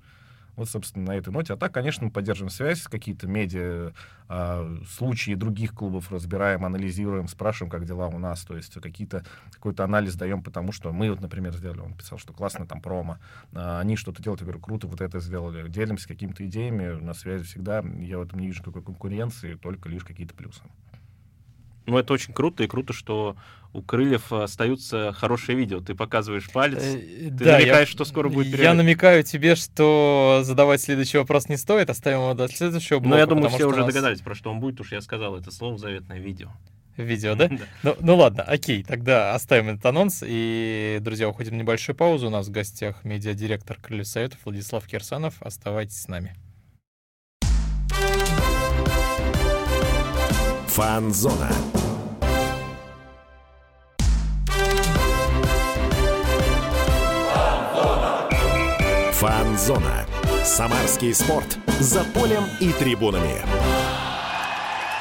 Вот, 0.56 0.70
собственно, 0.70 1.06
на 1.06 1.16
этой 1.16 1.32
ноте. 1.32 1.52
А 1.52 1.56
так, 1.56 1.72
конечно, 1.72 2.06
мы 2.06 2.10
поддерживаем 2.10 2.50
связь, 2.50 2.82
какие-то 2.82 3.28
медиа, 3.28 3.92
э, 4.28 4.76
случаи 4.88 5.34
других 5.34 5.74
клубов 5.74 6.10
разбираем, 6.10 6.64
анализируем, 6.64 7.28
спрашиваем, 7.28 7.70
как 7.70 7.84
дела 7.84 8.08
у 8.08 8.18
нас. 8.18 8.42
То 8.44 8.56
есть 8.56 8.74
какие-то, 8.80 9.24
какой-то 9.52 9.84
анализ 9.84 10.14
даем, 10.14 10.42
потому 10.42 10.72
что 10.72 10.92
мы, 10.92 11.10
вот, 11.10 11.20
например, 11.20 11.54
сделали, 11.54 11.80
он 11.80 11.94
писал, 11.94 12.18
что 12.18 12.32
классно 12.32 12.66
там 12.66 12.80
промо, 12.80 13.18
э, 13.52 13.78
они 13.80 13.96
что-то 13.96 14.22
делают, 14.22 14.40
я 14.40 14.46
говорю, 14.46 14.60
круто, 14.60 14.86
вот 14.86 15.00
это 15.02 15.20
сделали. 15.20 15.68
Делимся 15.68 16.08
какими-то 16.08 16.46
идеями, 16.46 16.98
на 17.00 17.12
связи 17.12 17.44
всегда. 17.44 17.84
Я 17.98 18.18
в 18.18 18.22
этом 18.22 18.38
не 18.40 18.46
вижу 18.46 18.62
какой 18.62 18.82
конкуренции, 18.82 19.54
только 19.54 19.88
лишь 19.90 20.04
какие-то 20.04 20.34
плюсы. 20.34 20.62
Ну, 21.86 21.98
это 21.98 22.12
очень 22.12 22.34
круто, 22.34 22.62
и 22.64 22.66
круто, 22.66 22.92
что 22.92 23.36
у 23.72 23.82
крыльев 23.82 24.32
остаются 24.32 25.12
хорошие 25.12 25.56
видео. 25.56 25.80
Ты 25.80 25.94
показываешь 25.94 26.50
палец, 26.50 26.82
э, 26.82 27.28
ты 27.28 27.30
да, 27.30 27.58
намекаешь, 27.58 27.88
я, 27.88 27.92
что 27.92 28.04
скоро 28.04 28.28
будет 28.28 28.46
перерыв. 28.46 28.64
Я 28.64 28.74
намекаю 28.74 29.22
тебе, 29.22 29.54
что 29.54 30.40
задавать 30.42 30.80
следующий 30.80 31.18
вопрос 31.18 31.48
не 31.48 31.56
стоит, 31.56 31.90
оставим 31.90 32.18
его 32.18 32.34
до 32.34 32.48
следующего 32.48 32.98
блока. 32.98 33.14
Ну, 33.14 33.20
я 33.20 33.26
думаю, 33.26 33.50
все 33.50 33.68
уже 33.68 33.78
нас... 33.78 33.86
догадались, 33.86 34.20
про 34.20 34.34
что 34.34 34.50
он 34.50 34.60
будет, 34.60 34.80
уж 34.80 34.92
я 34.92 35.00
сказал, 35.00 35.36
это 35.36 35.50
слово 35.50 35.78
заветное 35.78 36.18
видео. 36.18 36.50
Видео, 36.96 37.34
да? 37.36 37.48
да. 37.48 37.58
Ну, 37.82 37.96
ну 38.00 38.16
ладно, 38.16 38.42
окей, 38.42 38.82
тогда 38.82 39.34
оставим 39.34 39.68
этот 39.68 39.84
анонс. 39.84 40.22
И, 40.26 40.98
друзья, 41.02 41.28
уходим 41.28 41.52
в 41.52 41.56
небольшую 41.56 41.94
паузу. 41.94 42.28
У 42.28 42.30
нас 42.30 42.48
в 42.48 42.50
гостях 42.50 43.04
медиадиректор 43.04 43.76
Крыльев 43.80 44.06
Советов 44.06 44.40
Владислав 44.44 44.86
Кирсанов. 44.86 45.34
Оставайтесь 45.40 46.00
с 46.00 46.08
нами. 46.08 46.34
Фанзона. 50.76 51.50
Фанзона. 59.12 60.06
Самарский 60.44 61.14
спорт. 61.14 61.56
За 61.80 62.04
полем 62.04 62.44
и 62.60 62.72
трибунами. 62.72 63.40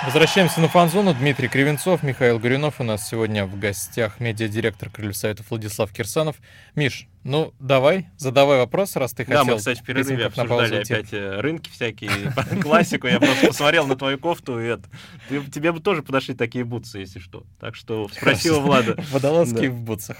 Возвращаемся 0.05 0.61
на 0.61 0.67
фан-зону. 0.67 1.15
Дмитрий 1.15 1.47
Кривенцов, 1.47 2.03
Михаил 2.03 2.37
Горюнов. 2.37 2.79
У 2.79 2.83
нас 2.83 3.09
сегодня 3.09 3.47
в 3.47 3.57
гостях 3.57 4.19
медиадиректор 4.19 4.89
Крыльев 4.89 5.17
Советов 5.17 5.47
Владислав 5.49 5.91
Кирсанов. 5.91 6.35
Миш, 6.75 7.07
ну 7.23 7.53
давай, 7.59 8.07
задавай 8.15 8.59
вопрос, 8.59 8.95
раз 8.95 9.13
ты 9.13 9.25
хотел. 9.25 9.45
Да, 9.45 9.51
мы, 9.51 9.57
кстати, 9.57 9.79
в 9.79 9.83
перерыве 9.83 10.27
обсуждали 10.27 10.81
опять 10.81 11.11
э, 11.11 11.39
рынки 11.41 11.71
всякие, 11.71 12.31
классику. 12.61 13.07
Я 13.07 13.19
просто 13.19 13.47
посмотрел 13.47 13.87
на 13.87 13.95
твою 13.95 14.19
кофту, 14.19 14.59
и 14.61 14.67
это... 14.67 14.83
Тебе 15.51 15.71
бы 15.71 15.79
тоже 15.79 16.03
подошли 16.03 16.35
такие 16.35 16.63
бутсы, 16.63 16.99
если 16.99 17.17
что. 17.17 17.43
Так 17.59 17.75
что 17.75 18.07
спросил 18.09 18.61
Влада. 18.61 18.95
Водолазки 19.11 19.65
в 19.65 19.81
бутсах 19.81 20.17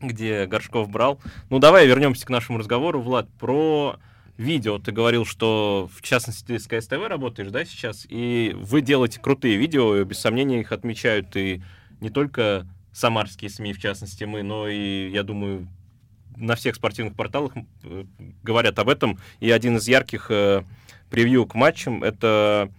где 0.00 0.46
Горшков 0.46 0.88
брал. 0.88 1.20
Ну, 1.48 1.60
давай 1.60 1.86
вернемся 1.86 2.26
к 2.26 2.28
нашему 2.28 2.58
разговору, 2.58 3.00
Влад, 3.00 3.28
про 3.38 4.00
видео. 4.42 4.78
Ты 4.78 4.92
говорил, 4.92 5.24
что, 5.24 5.88
в 5.94 6.02
частности, 6.02 6.44
ты 6.46 6.58
с 6.58 6.66
КСТВ 6.66 7.08
работаешь, 7.08 7.50
да, 7.50 7.64
сейчас, 7.64 8.06
и 8.08 8.52
вы 8.54 8.82
делаете 8.82 9.20
крутые 9.20 9.56
видео, 9.56 9.96
и 9.96 10.04
без 10.04 10.18
сомнения 10.18 10.60
их 10.60 10.72
отмечают 10.72 11.34
и 11.36 11.62
не 12.00 12.10
только 12.10 12.66
самарские 12.92 13.50
СМИ, 13.50 13.72
в 13.72 13.80
частности, 13.80 14.24
мы, 14.24 14.42
но 14.42 14.68
и, 14.68 15.10
я 15.10 15.22
думаю, 15.22 15.68
на 16.36 16.54
всех 16.56 16.74
спортивных 16.76 17.14
порталах 17.14 17.52
э, 17.84 18.04
говорят 18.42 18.78
об 18.78 18.88
этом. 18.88 19.18
И 19.40 19.50
один 19.50 19.76
из 19.76 19.86
ярких 19.88 20.30
э, 20.30 20.62
превью 21.10 21.46
к 21.46 21.54
матчам— 21.54 22.02
это 22.04 22.70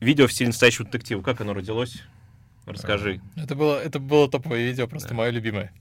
видео 0.00 0.26
в 0.26 0.32
стиле 0.32 0.48
настоящего 0.48 0.86
детектива. 0.86 1.22
Как 1.22 1.40
оно 1.40 1.54
родилось? 1.54 2.02
Расскажи. 2.66 3.20
Это 3.36 3.54
было, 3.54 3.80
это 3.82 3.98
было 3.98 4.30
топовое 4.30 4.66
видео, 4.66 4.86
просто 4.86 5.10
да. 5.10 5.14
мое 5.14 5.30
любимое. 5.30 5.72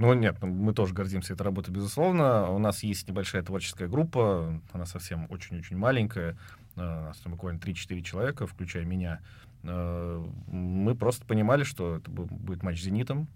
Ну, 0.00 0.14
нет, 0.14 0.38
ну, 0.40 0.48
мы 0.48 0.72
тоже 0.72 0.94
гордимся 0.94 1.34
этой 1.34 1.42
работой, 1.42 1.72
безусловно. 1.72 2.48
У 2.48 2.58
нас 2.58 2.82
есть 2.82 3.06
небольшая 3.06 3.42
творческая 3.42 3.86
группа, 3.86 4.58
она 4.72 4.86
совсем 4.86 5.26
очень-очень 5.28 5.76
маленькая. 5.76 6.38
Э, 6.76 7.00
у 7.00 7.04
нас 7.08 7.18
там 7.18 7.32
буквально 7.32 7.58
3-4 7.58 8.00
человека, 8.00 8.46
включая 8.46 8.86
меня. 8.86 9.20
Э, 9.62 10.26
мы 10.46 10.94
просто 10.94 11.26
понимали, 11.26 11.64
что 11.64 11.96
это 11.96 12.10
будет 12.10 12.62
матч 12.62 12.80
с 12.80 12.84
«Зенитом», 12.84 13.28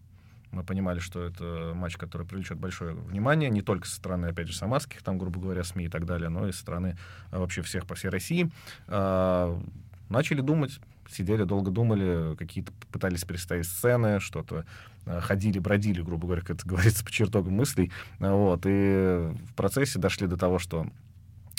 мы 0.53 0.65
понимали, 0.65 1.01
что 1.01 1.23
это 1.23 1.73
матч, 1.75 1.99
который 1.99 2.27
привлечет 2.27 2.57
большое 2.57 2.95
внимание, 2.95 3.51
не 3.51 3.61
только 3.61 3.87
со 3.87 3.97
стороны, 3.97 4.27
опять 4.29 4.49
же, 4.49 4.57
самарских, 4.57 5.03
там, 5.03 5.19
грубо 5.19 5.39
говоря, 5.41 5.65
СМИ 5.65 5.85
и 5.85 5.89
так 5.89 6.07
далее, 6.07 6.31
но 6.31 6.49
и 6.49 6.53
со 6.53 6.61
стороны 6.61 6.97
э, 7.31 7.39
вообще 7.39 7.61
всех 7.61 7.87
по 7.87 7.95
всей 7.95 8.09
России. 8.09 8.51
Начали 8.89 10.41
думать, 10.41 10.81
сидели, 11.09 11.45
долго 11.45 11.71
думали, 11.71 12.37
какие-то 12.37 12.73
пытались 12.91 13.25
представить 13.25 13.67
сцены, 13.67 14.21
что-то 14.21 14.65
э, 15.07 15.21
ходили, 15.21 15.59
бродили, 15.59 16.03
грубо 16.03 16.27
говоря, 16.27 16.43
как 16.43 16.57
это 16.57 16.69
говорится, 16.69 17.05
по 17.05 17.11
чертогам 17.11 17.55
мыслей. 17.55 17.93
Вот, 18.19 18.63
и 18.67 19.33
в 19.49 19.55
процессе 19.55 19.99
дошли 19.99 20.27
до 20.27 20.37
того, 20.37 20.59
что 20.59 20.87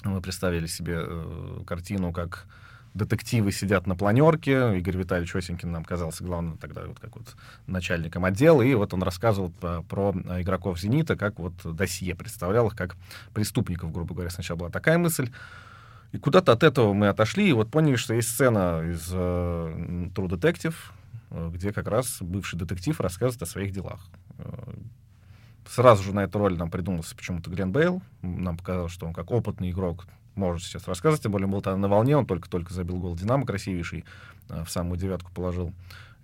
мы 0.03 0.21
представили 0.21 0.67
себе 0.67 0.97
э, 0.99 1.61
картину, 1.65 2.11
как 2.11 2.47
детективы 2.95 3.51
сидят 3.51 3.85
на 3.87 3.95
планерке. 3.95 4.77
Игорь 4.77 4.97
Витальевич 4.97 5.35
Осенькин 5.35 5.71
нам 5.71 5.83
казался 5.83 6.23
главным 6.23 6.57
тогда 6.57 6.85
вот 6.85 6.99
как 6.99 7.15
вот 7.17 7.35
начальником 7.67 8.25
отдела, 8.25 8.61
и 8.61 8.73
вот 8.73 8.93
он 8.93 9.03
рассказывал 9.03 9.51
про, 9.51 9.83
про 9.83 10.11
игроков 10.41 10.79
«Зенита», 10.79 11.15
как 11.15 11.37
вот 11.37 11.53
досье 11.63 12.15
представлял 12.15 12.67
их 12.67 12.75
как 12.75 12.95
преступников, 13.33 13.91
грубо 13.91 14.13
говоря. 14.13 14.29
Сначала 14.29 14.57
была 14.57 14.69
такая 14.69 14.97
мысль, 14.97 15.29
и 16.15 16.17
куда-то 16.17 16.53
от 16.53 16.63
этого 16.63 16.93
мы 16.93 17.09
отошли, 17.09 17.49
и 17.49 17.53
вот 17.53 17.69
поняли, 17.69 17.97
что 17.97 18.13
есть 18.13 18.29
сцена 18.29 18.81
из 18.89 19.09
э, 19.11 20.07
True 20.15 20.29
Detective, 20.29 20.75
э, 21.29 21.49
где 21.53 21.73
как 21.73 21.87
раз 21.87 22.21
бывший 22.21 22.57
детектив 22.57 22.99
рассказывает 23.01 23.41
о 23.41 23.45
своих 23.45 23.73
делах. 23.73 24.07
Э, 24.37 24.75
сразу 25.67 26.03
же 26.03 26.15
на 26.15 26.23
эту 26.23 26.39
роль 26.39 26.57
нам 26.57 26.71
придумался 26.71 27.17
почему-то 27.17 27.49
Глен 27.49 27.73
Бейл. 27.73 28.01
Нам 28.21 28.55
показалось, 28.55 28.93
что 28.93 29.07
он 29.07 29.13
как 29.13 29.29
опытный 29.29 29.71
игрок 29.71 30.05
может 30.35 30.63
сейчас 30.63 30.87
рассказывать, 30.87 31.21
тем 31.21 31.33
более 31.33 31.47
он 31.47 31.51
был 31.51 31.61
там 31.61 31.81
на 31.81 31.89
волне, 31.89 32.15
он 32.15 32.25
только-только 32.25 32.73
забил 32.73 32.95
гол 32.97 33.15
Динамо 33.15 33.45
красивейший, 33.45 34.05
э, 34.47 34.63
в 34.63 34.71
самую 34.71 34.97
девятку 34.97 35.33
положил. 35.33 35.73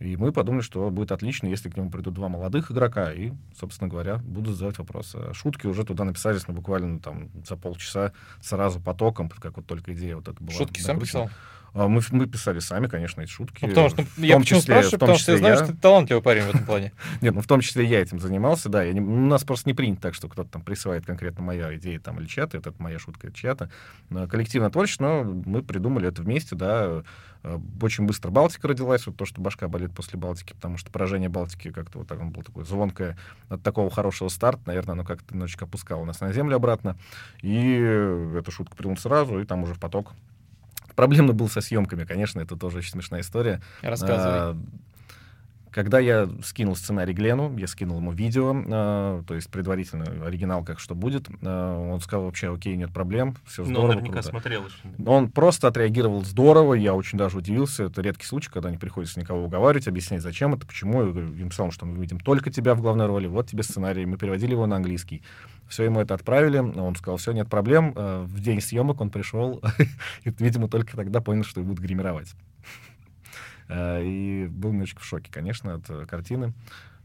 И 0.01 0.17
мы 0.17 0.31
подумали, 0.31 0.63
что 0.63 0.89
будет 0.89 1.12
отлично, 1.12 1.46
если 1.46 1.70
к 1.70 1.77
нему 1.77 1.91
придут 1.91 2.15
два 2.15 2.27
молодых 2.27 2.72
игрока 2.72 3.13
и, 3.13 3.34
собственно 3.55 3.88
говоря, 3.88 4.17
будут 4.17 4.55
задавать 4.55 4.79
вопросы. 4.79 5.17
А 5.17 5.34
шутки 5.36 5.67
уже 5.67 5.86
туда 5.86 6.05
написались 6.05 6.48
на 6.48 6.55
буквально 6.55 7.00
там 7.00 7.29
за 7.48 7.55
полчаса 7.55 8.12
сразу 8.41 8.79
потоком, 8.79 9.29
как 9.29 9.58
вот 9.58 9.67
только 9.67 9.93
идея 9.93 10.15
вот 10.15 10.27
эта 10.27 10.43
была. 10.43 10.58
Шутки 10.58 10.79
сам 10.81 11.00
писал? 11.00 11.29
А, 11.74 11.88
мы, 11.88 12.01
мы 12.12 12.28
писали 12.28 12.60
сами, 12.60 12.88
конечно, 12.88 13.22
эти 13.22 13.30
шутки. 13.30 13.60
Ну, 13.62 13.70
потому 13.70 13.90
что 13.90 14.06
я 14.18 14.38
почему 14.38 14.60
числе, 14.60 14.62
спрашиваю, 14.62 15.00
потому 15.00 15.18
что 15.18 15.32
я 15.32 15.38
знаю, 15.38 15.56
что 15.58 15.68
ты 15.68 15.74
талантливый 15.74 16.22
парень 16.22 16.44
в 16.44 16.50
этом 16.50 16.66
плане. 16.66 16.92
Нет, 17.22 17.34
ну 17.34 17.42
в 17.42 17.48
том 17.48 17.62
числе 17.62 17.86
я 17.86 18.01
этим 18.01 18.20
занимался, 18.20 18.68
да. 18.68 18.84
Я 18.84 18.94
не, 18.94 19.00
у 19.00 19.25
нас 19.25 19.44
просто 19.44 19.70
не 19.70 19.74
принято 19.74 20.01
так, 20.01 20.13
что 20.13 20.28
кто-то 20.28 20.50
там 20.50 20.63
присылает 20.63 21.06
конкретно 21.06 21.44
моя 21.44 21.74
идея 21.78 22.00
там 22.00 22.20
или 22.20 22.28
чья-то, 22.28 22.58
это 22.58 22.74
моя 22.78 23.00
шутка, 23.00 23.28
это 23.28 23.38
чья-то. 23.38 23.70
Коллективное 24.28 24.70
творчество, 24.70 25.24
но 25.24 25.24
мы 25.46 25.63
придумали 25.63 26.10
это 26.10 26.22
вместе, 26.22 26.56
да. 26.56 27.04
Э, 27.44 27.60
очень 27.82 28.06
быстро 28.06 28.30
Балтика 28.30 28.68
родилась, 28.68 29.08
вот 29.08 29.18
то, 29.18 29.25
что 29.25 29.42
башка 29.42 29.68
болит 29.68 29.94
после 29.94 30.20
Балтики, 30.20 30.54
потому 30.54 30.78
что 30.78 30.92
поражение 30.92 31.30
Балтики 31.30 31.72
как-то 31.72 32.00
вот 32.00 32.08
так, 32.08 32.20
он 32.20 32.32
был 32.32 32.44
такой 32.44 32.66
звонкое 32.66 33.18
от 33.50 33.63
такого 33.63 33.90
хорошего 33.90 34.28
старта, 34.28 34.62
наверное, 34.66 34.94
оно 34.94 35.04
как-то 35.04 35.34
немножечко 35.34 35.66
опускало 35.66 36.06
нас 36.06 36.20
на 36.20 36.32
землю 36.34 36.58
обратно. 36.58 36.98
И 37.42 37.78
эту 38.38 38.51
шутку 38.51 38.75
придумал 38.75 38.98
сразу, 38.98 39.40
и 39.40 39.46
там 39.46 39.63
уже 39.63 39.74
в 39.74 39.80
поток 39.80 40.13
Проблемно 40.96 41.34
был 41.34 41.50
со 41.50 41.62
съемками, 41.62 42.06
конечно, 42.06 42.40
это 42.40 42.56
тоже 42.56 42.80
очень 42.80 42.92
смешная 42.92 43.22
история. 43.22 43.62
Рассказывай. 43.82 44.40
А, 44.40 44.58
когда 45.72 46.00
я 46.00 46.30
скинул 46.44 46.75
сценарий 46.75 47.13
Глену, 47.13 47.58
я 47.58 47.68
скинул 47.68 47.98
ему 47.98 48.12
видео, 48.12 48.54
э, 48.54 49.24
то 49.25 49.34
есть 49.34 49.50
предварительно 49.50 50.25
оригинал, 50.25 50.63
как 50.63 50.80
что 50.80 50.96
будет, 50.96 51.30
э, 51.30 51.90
он 51.92 52.00
сказал 52.01 52.25
вообще, 52.25 52.54
окей, 52.54 52.75
нет 52.75 52.94
проблем, 52.94 53.36
все 53.46 53.63
здорово. 53.63 53.82
Но 53.82 53.88
наверняка 53.88 54.13
круто. 54.13 54.30
смотрел 54.30 54.66
еще. 54.66 55.10
Он 55.10 55.32
просто 55.32 55.68
отреагировал 55.70 56.24
здорово, 56.24 56.74
я 56.74 56.94
очень 56.94 57.18
даже 57.18 57.38
удивился. 57.38 57.86
Это 57.86 58.01
редкий 58.01 58.25
случай, 58.25 58.50
когда 58.51 58.70
не 58.70 58.78
приходится 58.78 59.20
никого 59.20 59.46
уговаривать, 59.46 59.88
объяснять, 59.88 60.22
зачем 60.22 60.54
это, 60.54 60.68
почему. 60.68 61.04
Я 61.04 61.22
им 61.22 61.50
писал, 61.50 61.72
что 61.72 61.86
мы 61.86 61.98
видим 62.00 62.20
только 62.20 62.51
тебя 62.51 62.75
в 62.75 62.82
главной 62.82 63.06
роли, 63.06 63.28
вот 63.28 63.48
тебе 63.48 63.63
сценарий. 63.63 64.06
Мы 64.06 64.18
переводили 64.18 64.51
его 64.51 64.66
на 64.66 64.75
английский. 64.75 65.24
Все 65.68 65.86
ему 65.86 66.01
это 66.01 66.16
отправили, 66.16 66.58
он 66.58 66.96
сказал, 66.98 67.16
все, 67.16 67.32
нет 67.32 67.50
проблем. 67.50 67.94
Э, 67.96 68.24
в 68.25 68.42
день 68.42 68.60
съемок 68.60 69.00
он 69.00 69.10
пришел, 69.10 69.62
и, 70.25 70.34
видимо, 70.38 70.68
только 70.68 70.98
тогда 70.98 71.22
понял, 71.22 71.46
что 71.46 71.62
его 71.62 71.70
будут 71.70 71.84
гримировать. 71.84 72.34
Э, 73.72 74.04
и 74.04 74.48
был 74.48 74.72
немножечко 74.72 75.01
в 75.01 75.06
шоке, 75.06 75.32
конечно, 75.32 75.75
от 75.75 75.90
э, 75.90 76.06
картины. 76.06 76.54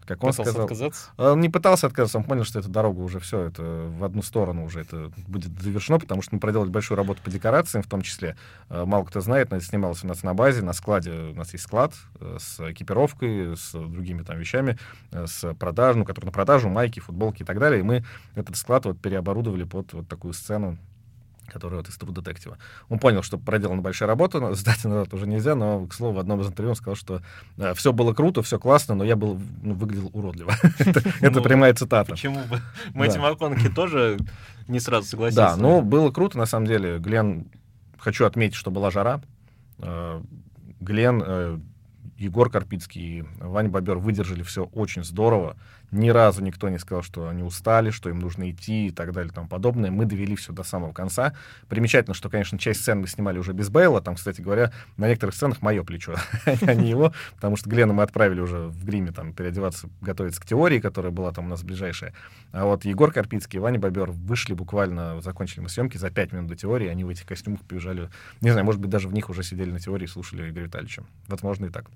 Как 0.04 0.22
он 0.22 0.30
пытался 0.30 0.50
сказал, 0.50 0.66
отказаться? 0.66 1.10
Он 1.16 1.40
не 1.40 1.48
пытался 1.48 1.86
отказаться, 1.88 2.18
он 2.18 2.24
понял, 2.24 2.44
что 2.44 2.60
эта 2.60 2.68
дорога 2.68 3.00
уже 3.00 3.18
все, 3.18 3.40
это 3.42 3.62
в 3.62 4.04
одну 4.04 4.22
сторону 4.22 4.64
уже 4.64 4.80
это 4.80 5.10
будет 5.26 5.60
завершено, 5.60 5.98
потому 5.98 6.22
что 6.22 6.36
мы 6.36 6.40
проделали 6.40 6.68
большую 6.68 6.96
работу 6.96 7.22
по 7.22 7.30
декорациям, 7.30 7.82
в 7.82 7.88
том 7.88 8.02
числе. 8.02 8.36
Э, 8.68 8.84
мало 8.84 9.04
кто 9.04 9.20
знает, 9.20 9.50
но 9.50 9.56
это 9.56 9.66
снималось 9.66 10.02
у 10.02 10.06
нас 10.08 10.22
на 10.22 10.34
базе, 10.34 10.62
на 10.62 10.72
складе. 10.72 11.10
У 11.10 11.34
нас 11.34 11.52
есть 11.52 11.64
склад 11.64 11.94
с 12.20 12.60
экипировкой, 12.70 13.56
с 13.56 13.72
другими 13.72 14.22
там 14.22 14.38
вещами, 14.38 14.78
с 15.12 15.54
продажей, 15.54 16.00
ну, 16.00 16.04
которые 16.04 16.26
на 16.26 16.32
продажу, 16.32 16.68
майки, 16.68 17.00
футболки 17.00 17.42
и 17.42 17.44
так 17.44 17.58
далее. 17.58 17.80
И 17.80 17.82
мы 17.84 18.04
этот 18.34 18.56
склад 18.56 18.84
вот 18.86 19.00
переоборудовали 19.00 19.64
под 19.64 19.92
вот 19.92 20.08
такую 20.08 20.34
сцену 20.34 20.78
который 21.46 21.76
вот 21.76 21.88
из 21.88 21.96
True 21.96 22.12
Detective. 22.12 22.56
Он 22.88 22.98
понял, 22.98 23.22
что 23.22 23.38
проделана 23.38 23.82
большая 23.82 24.08
работа, 24.08 24.40
но 24.40 24.54
сдать 24.54 24.84
назад 24.84 25.12
уже 25.14 25.26
нельзя, 25.26 25.54
но, 25.54 25.86
к 25.86 25.94
слову, 25.94 26.14
в 26.14 26.18
одном 26.18 26.40
из 26.40 26.48
интервью 26.48 26.70
он 26.70 26.76
сказал, 26.76 26.96
что 26.96 27.22
э, 27.56 27.74
все 27.74 27.92
было 27.92 28.12
круто, 28.14 28.42
все 28.42 28.58
классно, 28.58 28.94
но 28.94 29.04
я 29.04 29.16
был, 29.16 29.40
ну, 29.62 29.74
выглядел 29.74 30.10
уродливо. 30.12 30.54
Это 30.78 31.30
ну, 31.30 31.42
прямая 31.42 31.74
цитата. 31.74 32.12
Почему 32.12 32.40
бы? 32.44 32.60
Мэтью 32.94 33.20
МакКонахи 33.20 33.68
тоже 33.68 34.18
не 34.68 34.80
сразу 34.80 35.06
согласился. 35.08 35.56
Да, 35.56 35.56
но 35.56 35.82
было 35.82 36.10
круто, 36.10 36.38
на 36.38 36.46
самом 36.46 36.66
деле. 36.66 36.98
Глен, 36.98 37.46
хочу 37.98 38.24
отметить, 38.24 38.56
что 38.56 38.70
была 38.70 38.90
жара. 38.90 39.20
Э, 39.78 40.20
Глен, 40.80 41.22
э, 41.24 41.58
Егор 42.18 42.50
Карпицкий 42.50 43.18
и 43.18 43.24
Ваня 43.40 43.68
Бобер 43.68 43.98
выдержали 43.98 44.42
все 44.42 44.64
очень 44.64 45.04
здорово. 45.04 45.56
Ни 45.92 46.10
разу 46.10 46.42
никто 46.42 46.68
не 46.68 46.78
сказал, 46.78 47.02
что 47.02 47.28
они 47.28 47.42
устали, 47.42 47.90
что 47.90 48.08
им 48.10 48.18
нужно 48.18 48.50
идти 48.50 48.88
и 48.88 48.90
так 48.90 49.12
далее 49.12 49.30
и 49.30 49.34
тому 49.34 49.48
подобное. 49.48 49.90
Мы 49.90 50.04
довели 50.04 50.34
все 50.34 50.52
до 50.52 50.62
самого 50.64 50.92
конца. 50.92 51.34
Примечательно, 51.68 52.14
что, 52.14 52.28
конечно, 52.28 52.58
часть 52.58 52.80
сцен 52.80 53.00
мы 53.00 53.06
снимали 53.06 53.38
уже 53.38 53.52
без 53.52 53.68
Бейла. 53.68 54.00
Там, 54.00 54.16
кстати 54.16 54.40
говоря, 54.40 54.72
на 54.96 55.08
некоторых 55.08 55.34
сценах 55.34 55.62
мое 55.62 55.84
плечо, 55.84 56.16
а 56.44 56.74
не 56.74 56.90
его, 56.90 57.12
потому 57.36 57.56
что 57.56 57.70
Глена 57.70 57.92
мы 57.92 58.02
отправили 58.02 58.40
уже 58.40 58.68
в 58.68 58.84
гриме 58.84 59.12
там 59.12 59.32
переодеваться, 59.32 59.88
готовиться 60.00 60.40
к 60.40 60.46
теории, 60.46 60.80
которая 60.80 61.12
была 61.12 61.32
там 61.32 61.46
у 61.46 61.48
нас 61.48 61.62
ближайшая. 61.62 62.12
А 62.52 62.64
вот 62.64 62.84
Егор 62.84 63.12
Карпицкий 63.12 63.58
и 63.58 63.60
Ваня 63.60 63.78
Бобер 63.78 64.10
вышли 64.10 64.54
буквально, 64.54 65.20
закончили 65.20 65.60
мы 65.60 65.68
съемки 65.68 65.96
за 65.98 66.10
пять 66.10 66.32
минут 66.32 66.48
до 66.48 66.56
теории, 66.56 66.88
они 66.88 67.04
в 67.04 67.08
этих 67.08 67.26
костюмах 67.26 67.60
побежали. 67.60 68.10
Не 68.40 68.50
знаю, 68.50 68.64
может 68.64 68.80
быть, 68.80 68.90
даже 68.90 69.08
в 69.08 69.12
них 69.12 69.30
уже 69.30 69.42
сидели 69.42 69.70
на 69.70 69.78
теории 69.78 70.04
и 70.04 70.08
слушали 70.08 70.50
Игоря 70.50 70.64
Витальевича. 70.64 71.04
Возможно, 71.28 71.66
и 71.66 71.70
так. 71.70 71.86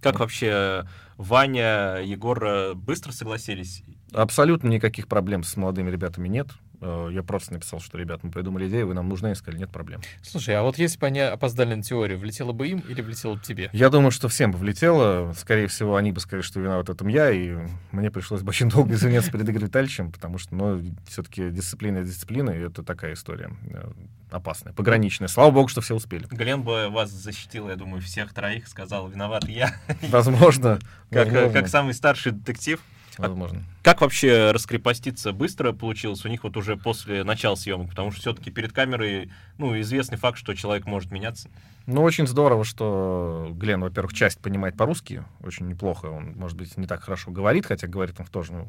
Как 0.00 0.20
вообще 0.20 0.86
Ваня, 1.16 1.96
Егор 2.02 2.44
э, 2.44 2.74
быстро 2.74 3.12
согласились? 3.12 3.82
Абсолютно 4.12 4.68
никаких 4.68 5.08
проблем 5.08 5.42
с 5.42 5.56
молодыми 5.56 5.90
ребятами 5.90 6.28
нет. 6.28 6.48
Э, 6.80 7.08
я 7.12 7.22
просто 7.22 7.52
написал, 7.52 7.80
что, 7.80 7.98
ребят, 7.98 8.22
мы 8.22 8.30
придумали 8.30 8.68
идею, 8.68 8.88
вы 8.88 8.94
нам 8.94 9.08
нужны, 9.08 9.32
и 9.32 9.34
сказали, 9.34 9.60
нет 9.60 9.70
проблем. 9.70 10.00
Слушай, 10.22 10.56
а 10.56 10.62
вот 10.62 10.78
если 10.78 10.98
бы 10.98 11.06
они 11.06 11.20
опоздали 11.20 11.74
на 11.74 11.82
теорию, 11.82 12.18
влетело 12.18 12.52
бы 12.52 12.68
им 12.68 12.80
или 12.80 13.00
влетело 13.00 13.34
бы 13.34 13.40
тебе? 13.40 13.70
Я 13.72 13.90
думаю, 13.90 14.10
что 14.10 14.28
всем 14.28 14.52
бы 14.52 14.58
влетело. 14.58 15.32
Скорее 15.36 15.66
всего, 15.66 15.96
они 15.96 16.12
бы 16.12 16.20
сказали, 16.20 16.42
что 16.42 16.60
виноват 16.60 16.88
в 16.88 16.92
этом 16.92 17.08
я, 17.08 17.30
и 17.30 17.56
мне 17.90 18.10
пришлось 18.10 18.42
бы 18.42 18.50
очень 18.50 18.68
долго 18.68 18.94
извиняться 18.94 19.30
перед 19.32 19.48
Игорем 19.48 19.66
Витальевичем, 19.66 20.12
потому 20.12 20.38
что, 20.38 20.54
ну, 20.54 20.80
все-таки 21.06 21.50
дисциплина 21.50 22.02
дисциплина, 22.02 22.50
и 22.50 22.60
это 22.60 22.82
такая 22.82 23.14
история 23.14 23.50
э, 23.70 23.90
опасная, 24.30 24.72
пограничная. 24.72 25.28
Слава 25.28 25.50
богу, 25.50 25.68
что 25.68 25.80
все 25.80 25.94
успели. 25.94 26.26
Глен 26.30 26.62
бы 26.62 26.88
вас 26.90 27.10
защитил, 27.10 27.68
я 27.68 27.76
думаю, 27.76 28.02
всех 28.02 28.32
троих, 28.32 28.68
сказал, 28.68 29.08
виноват 29.08 29.48
я. 29.48 29.74
Возможно. 30.02 30.78
Как, 31.10 31.30
как 31.52 31.68
самый 31.68 31.94
старший 31.94 32.32
детектив. 32.32 32.80
Возможно. 33.18 33.64
А 33.80 33.84
как 33.84 34.00
вообще 34.00 34.52
раскрепоститься 34.52 35.32
быстро 35.32 35.72
получилось 35.72 36.24
у 36.24 36.28
них 36.28 36.44
вот 36.44 36.56
уже 36.56 36.76
после 36.76 37.24
начала 37.24 37.56
съемок? 37.56 37.90
Потому 37.90 38.10
что 38.10 38.20
все-таки 38.20 38.50
перед 38.50 38.72
камерой, 38.72 39.30
ну, 39.58 39.78
известный 39.80 40.18
факт, 40.18 40.38
что 40.38 40.54
человек 40.54 40.86
может 40.86 41.10
меняться. 41.10 41.50
Ну, 41.86 42.02
очень 42.02 42.26
здорово, 42.26 42.64
что 42.64 43.48
Глен, 43.52 43.80
во-первых, 43.80 44.12
часть 44.12 44.40
понимает 44.40 44.76
по-русски, 44.76 45.24
очень 45.40 45.68
неплохо. 45.68 46.06
Он, 46.06 46.34
может 46.36 46.56
быть, 46.56 46.76
не 46.76 46.86
так 46.86 47.02
хорошо 47.02 47.30
говорит, 47.30 47.66
хотя 47.66 47.86
говорит 47.86 48.16
он 48.20 48.26
тоже, 48.26 48.52
ну, 48.52 48.68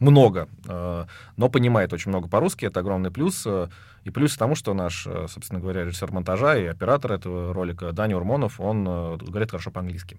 много, 0.00 0.48
э, 0.66 1.04
но 1.36 1.48
понимает 1.48 1.92
очень 1.92 2.08
много 2.08 2.28
по-русски, 2.28 2.64
это 2.64 2.80
огромный 2.80 3.10
плюс. 3.10 3.42
Э, 3.46 3.68
и 4.04 4.10
плюс 4.10 4.34
к 4.34 4.38
тому, 4.38 4.54
что 4.54 4.72
наш, 4.72 5.06
э, 5.06 5.26
собственно 5.28 5.60
говоря, 5.60 5.84
режиссер 5.84 6.10
монтажа 6.10 6.56
и 6.56 6.64
оператор 6.64 7.12
этого 7.12 7.52
ролика 7.52 7.92
Даня 7.92 8.16
Урмонов, 8.16 8.60
он 8.60 8.84
говорит 8.84 9.50
хорошо 9.50 9.70
по-английски. 9.70 10.16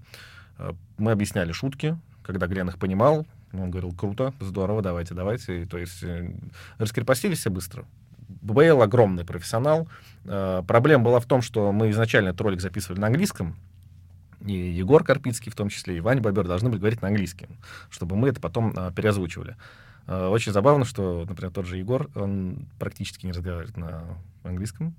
Мы 0.97 1.11
объясняли 1.11 1.51
шутки, 1.51 1.97
когда 2.21 2.45
Глен 2.45 2.69
их 2.69 2.77
понимал, 2.77 3.25
он 3.53 3.71
говорил, 3.71 3.91
круто, 3.93 4.33
здорово, 4.39 4.81
давайте, 4.81 5.13
давайте. 5.13 5.65
То 5.65 5.77
есть 5.77 6.03
э, 6.03 6.31
раскрепостились 6.77 7.39
все 7.39 7.49
быстро. 7.49 7.85
Бейл 8.27 8.81
огромный 8.81 9.25
профессионал. 9.25 9.87
Э, 10.25 10.63
проблема 10.65 11.03
была 11.03 11.19
в 11.19 11.25
том, 11.25 11.41
что 11.41 11.71
мы 11.71 11.89
изначально 11.91 12.29
этот 12.29 12.41
ролик 12.41 12.61
записывали 12.61 12.99
на 12.99 13.07
английском, 13.07 13.55
и 14.45 14.53
Егор 14.53 15.03
Карпицкий 15.03 15.51
в 15.51 15.55
том 15.55 15.69
числе, 15.69 15.97
и 15.97 15.99
Ваня 15.99 16.21
Бобер 16.21 16.47
должны 16.47 16.69
были 16.69 16.79
говорить 16.79 17.01
на 17.01 17.09
английском, 17.09 17.49
чтобы 17.89 18.15
мы 18.15 18.29
это 18.29 18.39
потом 18.39 18.73
э, 18.75 18.91
переозвучивали. 18.95 19.55
Очень 20.07 20.51
забавно, 20.51 20.83
что, 20.83 21.25
например, 21.29 21.53
тот 21.53 21.67
же 21.67 21.77
Егор, 21.77 22.09
он 22.15 22.65
практически 22.79 23.27
не 23.27 23.31
разговаривает 23.31 23.77
на 23.77 24.03
английском. 24.43 24.95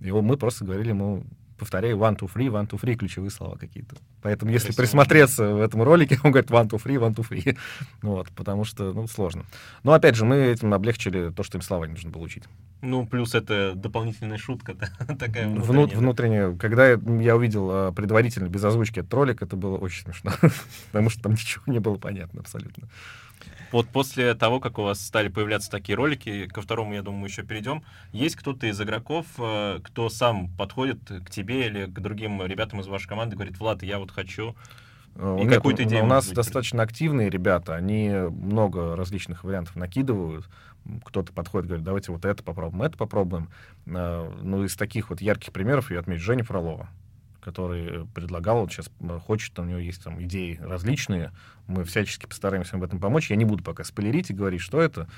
Его 0.00 0.20
мы 0.20 0.36
просто 0.36 0.64
говорили 0.64 0.88
ему 0.88 1.24
повторяю, 1.58 1.96
one, 1.96 2.16
two, 2.16 2.30
three, 2.32 2.48
one, 2.48 2.68
two, 2.68 2.80
three, 2.80 2.94
ключевые 2.94 3.30
слова 3.30 3.56
какие-то. 3.56 3.96
Поэтому, 4.22 4.50
если 4.50 4.68
Красиво. 4.68 4.82
присмотреться 4.82 5.54
в 5.54 5.60
этом 5.60 5.82
ролике, 5.82 6.18
он 6.24 6.30
говорит 6.32 6.50
one, 6.50 6.68
two, 6.68 6.82
three, 6.82 6.96
one, 6.96 7.14
two, 7.14 7.28
three. 7.28 7.56
вот, 8.02 8.28
потому 8.30 8.64
что, 8.64 8.92
ну, 8.92 9.06
сложно. 9.06 9.44
Но, 9.82 9.92
опять 9.92 10.16
же, 10.16 10.24
мы 10.24 10.36
этим 10.36 10.72
облегчили 10.74 11.30
то, 11.30 11.42
что 11.42 11.58
им 11.58 11.62
слова 11.62 11.84
не 11.84 11.92
нужно 11.92 12.10
было 12.10 12.22
учить. 12.22 12.44
Ну, 12.82 13.06
плюс 13.06 13.34
это 13.34 13.72
дополнительная 13.74 14.38
шутка 14.38 14.74
такая 15.18 15.48
внутренняя. 15.48 15.62
Внут, 15.62 15.94
внутренняя. 15.94 16.56
Когда 16.56 16.90
я 16.90 17.36
увидел 17.36 17.68
а, 17.70 17.92
предварительно, 17.92 18.48
без 18.48 18.64
озвучки 18.64 19.00
этот 19.00 19.12
ролик, 19.14 19.42
это 19.42 19.56
было 19.56 19.76
очень 19.76 20.04
смешно, 20.04 20.32
потому 20.92 21.10
что 21.10 21.22
там 21.22 21.32
ничего 21.32 21.62
не 21.66 21.78
было 21.78 21.96
понятно 21.96 22.40
абсолютно. 22.40 22.88
Вот 23.72 23.88
после 23.88 24.34
того, 24.34 24.60
как 24.60 24.78
у 24.78 24.82
вас 24.82 25.04
стали 25.04 25.28
появляться 25.28 25.70
такие 25.70 25.96
ролики, 25.96 26.46
ко 26.46 26.62
второму, 26.62 26.94
я 26.94 27.02
думаю, 27.02 27.26
еще 27.26 27.42
перейдем, 27.42 27.82
есть 28.12 28.36
кто-то 28.36 28.66
из 28.66 28.80
игроков, 28.80 29.26
э, 29.38 29.80
кто 29.82 30.08
сам 30.08 30.48
подходит 30.56 31.00
к 31.24 31.30
тебе 31.30 31.66
или 31.66 31.86
к 31.86 31.98
другим 31.98 32.42
ребятам 32.44 32.80
из 32.80 32.86
вашей 32.86 33.08
команды, 33.08 33.34
говорит, 33.34 33.58
Влад, 33.58 33.82
я 33.82 33.98
вот 33.98 34.12
хочу 34.12 34.54
э, 35.16 35.38
и 35.42 35.48
какую-то 35.48 35.82
идею. 35.84 36.04
У 36.04 36.06
нас 36.06 36.26
быть, 36.26 36.36
достаточно 36.36 36.82
активные 36.82 37.28
ребята, 37.28 37.74
они 37.74 38.10
много 38.10 38.94
различных 38.94 39.42
вариантов 39.42 39.74
накидывают. 39.74 40.48
Кто-то 41.04 41.32
подходит, 41.32 41.66
говорит, 41.66 41.84
давайте 41.84 42.12
вот 42.12 42.24
это 42.24 42.42
попробуем, 42.42 42.82
это 42.82 42.96
попробуем. 42.96 43.50
Э, 43.86 44.30
ну, 44.42 44.64
из 44.64 44.76
таких 44.76 45.10
вот 45.10 45.20
ярких 45.20 45.52
примеров 45.52 45.90
я 45.90 46.00
отмечу 46.00 46.22
Женя 46.22 46.44
Фролова 46.44 46.88
который 47.46 48.08
предлагал, 48.08 48.58
он 48.58 48.68
сейчас 48.68 48.90
хочет, 49.24 49.56
у 49.60 49.62
него 49.62 49.78
есть 49.78 50.02
там 50.02 50.20
идеи 50.20 50.58
различные, 50.60 51.30
мы 51.68 51.84
всячески 51.84 52.26
постараемся 52.26 52.76
в 52.76 52.82
этом 52.82 52.98
помочь. 52.98 53.30
Я 53.30 53.36
не 53.36 53.44
буду 53.44 53.62
пока 53.62 53.84
спойлерить 53.84 54.30
и 54.30 54.34
говорить, 54.34 54.60
что 54.60 54.80
это. 54.80 55.08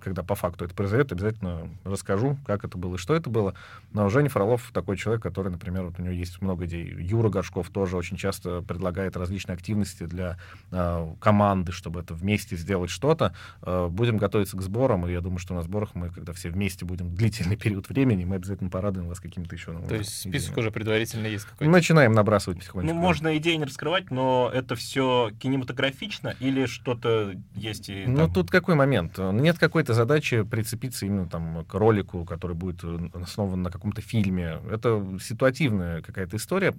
Когда 0.00 0.22
по 0.22 0.34
факту 0.34 0.64
это 0.64 0.74
произойдет, 0.74 1.12
обязательно 1.12 1.68
расскажу, 1.84 2.38
как 2.46 2.64
это 2.64 2.78
было 2.78 2.96
и 2.96 2.98
что 2.98 3.14
это 3.14 3.30
было. 3.30 3.54
Но 3.92 4.08
Женя 4.08 4.28
Фролов 4.28 4.70
такой 4.72 4.96
человек, 4.96 5.22
который, 5.22 5.50
например, 5.50 5.84
вот 5.84 5.98
у 5.98 6.02
него 6.02 6.12
есть 6.12 6.40
много 6.40 6.66
идей. 6.66 6.94
Юра 6.98 7.28
Горшков 7.28 7.70
тоже 7.70 7.96
очень 7.96 8.16
часто 8.16 8.62
предлагает 8.62 9.16
различные 9.16 9.54
активности 9.54 10.04
для 10.04 10.38
э, 10.70 11.14
команды, 11.20 11.72
чтобы 11.72 12.00
это 12.00 12.14
вместе 12.14 12.56
сделать 12.56 12.90
что-то. 12.90 13.34
Э, 13.62 13.88
будем 13.88 14.16
готовиться 14.16 14.56
к 14.56 14.62
сборам, 14.62 15.06
и 15.06 15.12
я 15.12 15.20
думаю, 15.20 15.38
что 15.38 15.54
на 15.54 15.62
сборах 15.62 15.94
мы, 15.94 16.10
когда 16.10 16.32
все 16.32 16.50
вместе 16.50 16.84
будем 16.84 17.14
длительный 17.14 17.56
период 17.56 17.88
времени, 17.88 18.24
мы 18.24 18.36
обязательно 18.36 18.70
порадуем 18.70 19.08
вас 19.08 19.20
какими-то 19.20 19.54
еще 19.54 19.72
То 19.88 19.94
есть 19.94 20.20
список 20.20 20.52
идеями. 20.52 20.60
уже 20.60 20.70
предварительно 20.70 21.26
есть 21.26 21.44
какой-то? 21.44 21.70
Начинаем 21.70 22.12
набрасывать 22.12 22.58
потихонечку. 22.58 22.94
Ну, 22.94 23.00
можно 23.00 23.36
идеи 23.36 23.56
не 23.56 23.64
раскрывать, 23.64 24.10
но 24.10 24.50
это 24.52 24.74
все 24.74 25.30
кинематографично 25.38 25.64
кинематографично 25.64 26.34
или 26.40 26.66
что-то 26.66 27.34
есть 27.54 27.88
и 27.88 28.04
ну, 28.06 28.16
там... 28.16 28.26
Ну, 28.26 28.32
тут 28.32 28.50
какой 28.50 28.74
момент? 28.74 29.18
Нет 29.40 29.58
какой-то 29.58 29.94
задачи 29.94 30.42
прицепиться 30.42 31.06
именно 31.06 31.28
там 31.28 31.64
к 31.64 31.74
ролику, 31.74 32.24
который 32.24 32.56
будет 32.56 32.82
э, 32.82 33.10
основан 33.14 33.62
на 33.62 33.70
каком-то 33.70 34.00
фильме. 34.00 34.60
Это 34.70 35.18
ситуативная 35.20 36.02
какая-то 36.02 36.36
история. 36.36 36.74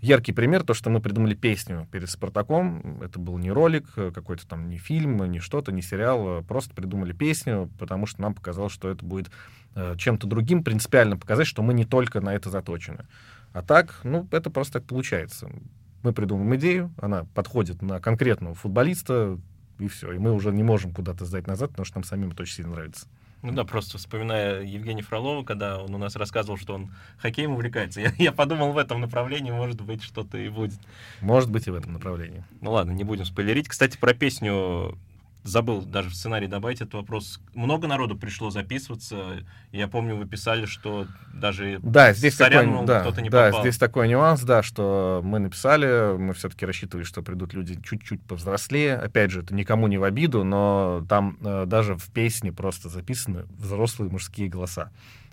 Яркий 0.00 0.32
пример, 0.32 0.64
то, 0.64 0.74
что 0.74 0.90
мы 0.90 1.00
придумали 1.00 1.34
песню 1.34 1.86
перед 1.92 2.10
«Спартаком». 2.10 3.00
Это 3.02 3.20
был 3.20 3.38
не 3.38 3.52
ролик, 3.52 3.86
э, 3.96 4.10
какой-то 4.12 4.46
там 4.48 4.68
не 4.68 4.76
фильм, 4.76 5.24
не 5.30 5.38
что-то, 5.38 5.70
не 5.70 5.80
сериал. 5.80 6.38
А 6.38 6.42
просто 6.42 6.74
придумали 6.74 7.12
песню, 7.12 7.70
потому 7.78 8.06
что 8.06 8.20
нам 8.20 8.34
показалось, 8.34 8.72
что 8.72 8.90
это 8.90 9.04
будет 9.04 9.30
э, 9.76 9.94
чем-то 9.96 10.26
другим, 10.26 10.64
принципиально 10.64 11.16
показать, 11.16 11.46
что 11.46 11.62
мы 11.62 11.72
не 11.72 11.84
только 11.84 12.20
на 12.20 12.34
это 12.34 12.50
заточены. 12.50 13.06
А 13.52 13.62
так, 13.62 14.00
ну, 14.02 14.26
это 14.32 14.50
просто 14.50 14.80
так 14.80 14.88
получается 14.88 15.48
мы 16.02 16.12
придумываем 16.12 16.56
идею, 16.56 16.92
она 17.00 17.26
подходит 17.34 17.80
на 17.80 18.00
конкретного 18.00 18.54
футболиста, 18.54 19.38
и 19.82 19.88
все. 19.88 20.12
И 20.12 20.18
мы 20.18 20.32
уже 20.32 20.52
не 20.52 20.62
можем 20.62 20.92
куда-то 20.92 21.24
сдать 21.24 21.46
назад, 21.46 21.70
потому 21.70 21.84
что 21.84 21.98
нам 21.98 22.04
самим 22.04 22.30
это 22.30 22.42
очень 22.42 22.54
сильно 22.54 22.72
нравится. 22.72 23.06
Ну 23.42 23.50
да, 23.52 23.64
просто 23.64 23.98
вспоминая 23.98 24.62
Евгения 24.62 25.02
Фролова, 25.02 25.44
когда 25.44 25.82
он 25.82 25.92
у 25.92 25.98
нас 25.98 26.14
рассказывал, 26.14 26.56
что 26.56 26.74
он 26.74 26.92
хоккеем 27.18 27.52
увлекается, 27.52 28.00
я, 28.00 28.12
я 28.18 28.30
подумал 28.30 28.72
в 28.72 28.78
этом 28.78 29.00
направлении, 29.00 29.50
может 29.50 29.80
быть, 29.80 30.02
что-то 30.02 30.38
и 30.38 30.48
будет. 30.48 30.78
Может 31.20 31.50
быть, 31.50 31.66
и 31.66 31.70
в 31.70 31.74
этом 31.74 31.92
направлении. 31.92 32.44
Ну 32.60 32.70
ладно, 32.70 32.92
не 32.92 33.02
будем 33.02 33.24
спойлерить. 33.24 33.68
Кстати, 33.68 33.98
про 33.98 34.14
песню 34.14 34.96
забыл 35.42 35.82
даже 35.82 36.10
в 36.10 36.14
сценарий 36.14 36.46
добавить 36.46 36.80
этот 36.80 36.94
вопрос. 36.94 37.40
Много 37.54 37.86
народу 37.88 38.16
пришло 38.16 38.50
записываться. 38.50 39.44
Я 39.72 39.88
помню, 39.88 40.16
вы 40.16 40.26
писали, 40.26 40.66
что 40.66 41.06
даже 41.32 41.80
да, 41.82 42.12
здесь 42.12 42.34
Сорян, 42.34 42.70
такой, 42.70 42.86
да, 42.86 43.00
кто-то 43.00 43.22
не 43.22 43.30
да, 43.30 43.46
попал. 43.46 43.60
здесь 43.62 43.78
такой 43.78 44.08
нюанс, 44.08 44.42
да, 44.42 44.62
что 44.62 45.20
мы 45.24 45.38
написали, 45.38 46.16
мы 46.16 46.34
все-таки 46.34 46.64
рассчитывали, 46.64 47.04
что 47.04 47.22
придут 47.22 47.54
люди 47.54 47.80
чуть-чуть 47.82 48.22
повзрослее. 48.22 48.96
Опять 48.96 49.30
же, 49.30 49.40
это 49.40 49.54
никому 49.54 49.88
не 49.88 49.98
в 49.98 50.04
обиду, 50.04 50.44
но 50.44 51.04
там 51.08 51.38
э, 51.40 51.64
даже 51.66 51.96
в 51.96 52.10
песне 52.10 52.52
просто 52.52 52.88
записаны 52.88 53.44
взрослые 53.58 54.10
мужские 54.10 54.48
голоса. 54.48 54.90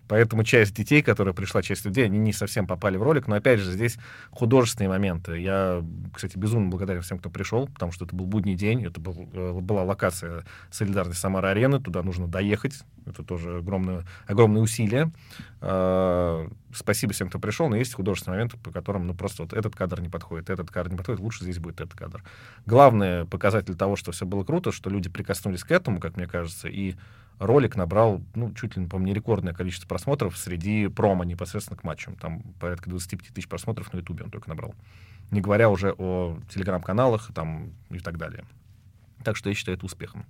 Поэтому 0.10 0.43
часть 0.43 0.76
детей, 0.76 1.04
которая 1.04 1.36
пришла, 1.36 1.62
часть 1.62 1.86
людей, 1.86 2.04
они 2.04 2.17
не 2.17 2.34
совсем 2.34 2.65
попали 2.65 2.98
в 2.98 3.04
ролик. 3.04 3.28
Но 3.28 3.36
опять 3.36 3.60
же, 3.60 3.72
здесь 3.72 4.00
художественные 4.32 4.89
моменты. 4.89 5.39
Я, 5.39 5.86
кстати, 6.12 6.36
безумно 6.36 6.69
благодарен 6.69 7.04
всем, 7.04 7.19
кто 7.19 7.30
пришел, 7.30 7.67
потому 7.67 7.91
что 7.91 8.06
это 8.06 8.15
был 8.15 8.26
будний 8.26 8.56
день, 8.56 8.84
это 8.84 9.00
был, 9.00 9.30
э, 9.32 9.60
была 9.62 9.84
локация 9.84 10.45
солидарности 10.72 11.22
Самара 11.22 11.50
арены, 11.50 11.80
туда 11.80 12.02
нужно 12.02 12.28
доехать. 12.28 12.80
Это 13.06 13.24
тоже 13.24 13.58
огромное, 13.58 14.04
огромное 14.26 14.63
усилие. 14.63 15.12
А, 15.62 16.48
спасибо 16.74 17.13
всем, 17.13 17.30
кто 17.30 17.38
пришел, 17.38 17.69
но 17.69 17.76
есть 17.76 17.93
художественные 17.93 18.38
моменты, 18.38 18.58
по 18.58 18.72
которым 18.72 19.06
ну, 19.06 19.13
просто 19.13 19.43
вот 19.43 19.54
этот 19.54 19.76
кадр 19.76 20.02
не 20.02 20.10
подходит, 20.10 20.50
этот 20.50 20.72
кадр 20.72 20.89
не 20.89 20.98
подходит, 20.98 21.22
лучше 21.22 21.43
здесь 21.43 21.60
будет 21.60 21.82
этот 21.82 21.93
кадр. 21.93 22.24
Главный 22.65 23.26
показатель 23.26 23.76
того, 23.76 23.95
что 23.95 24.12
все 24.12 24.26
было 24.26 24.43
круто, 24.43 24.72
что 24.72 24.89
люди 24.89 25.08
прикоснулись 25.08 25.63
к 25.63 25.69
этому, 25.69 26.00
как 26.00 26.17
мне 26.17 26.26
кажется, 26.26 26.67
и 26.67 26.95
ролик 27.39 27.76
набрал, 27.76 28.22
ну, 28.36 28.54
чуть 28.54 28.78
ли, 28.78 28.88
не 28.91 29.13
рекордное 29.13 29.54
количество 29.54 29.88
просмотров 30.00 30.38
среди 30.38 30.88
промо 30.88 31.26
непосредственно 31.26 31.78
к 31.78 31.84
матчам. 31.84 32.16
Там 32.16 32.42
порядка 32.60 32.90
25 32.90 33.34
тысяч 33.34 33.48
просмотров 33.48 33.92
на 33.92 33.98
Ютубе 33.98 34.24
он 34.24 34.32
только 34.32 34.50
набрал. 34.50 34.74
Не 35.30 35.42
говоря 35.42 35.70
уже 35.70 35.94
о 35.98 36.40
телеграм-каналах 36.50 37.32
там 37.34 37.74
и 37.90 38.00
так 38.00 38.18
далее. 38.18 38.46
Так 39.24 39.36
что 39.36 39.50
я 39.50 39.56
считаю 39.56 39.78
это 39.78 39.86
успехом. 39.86 40.26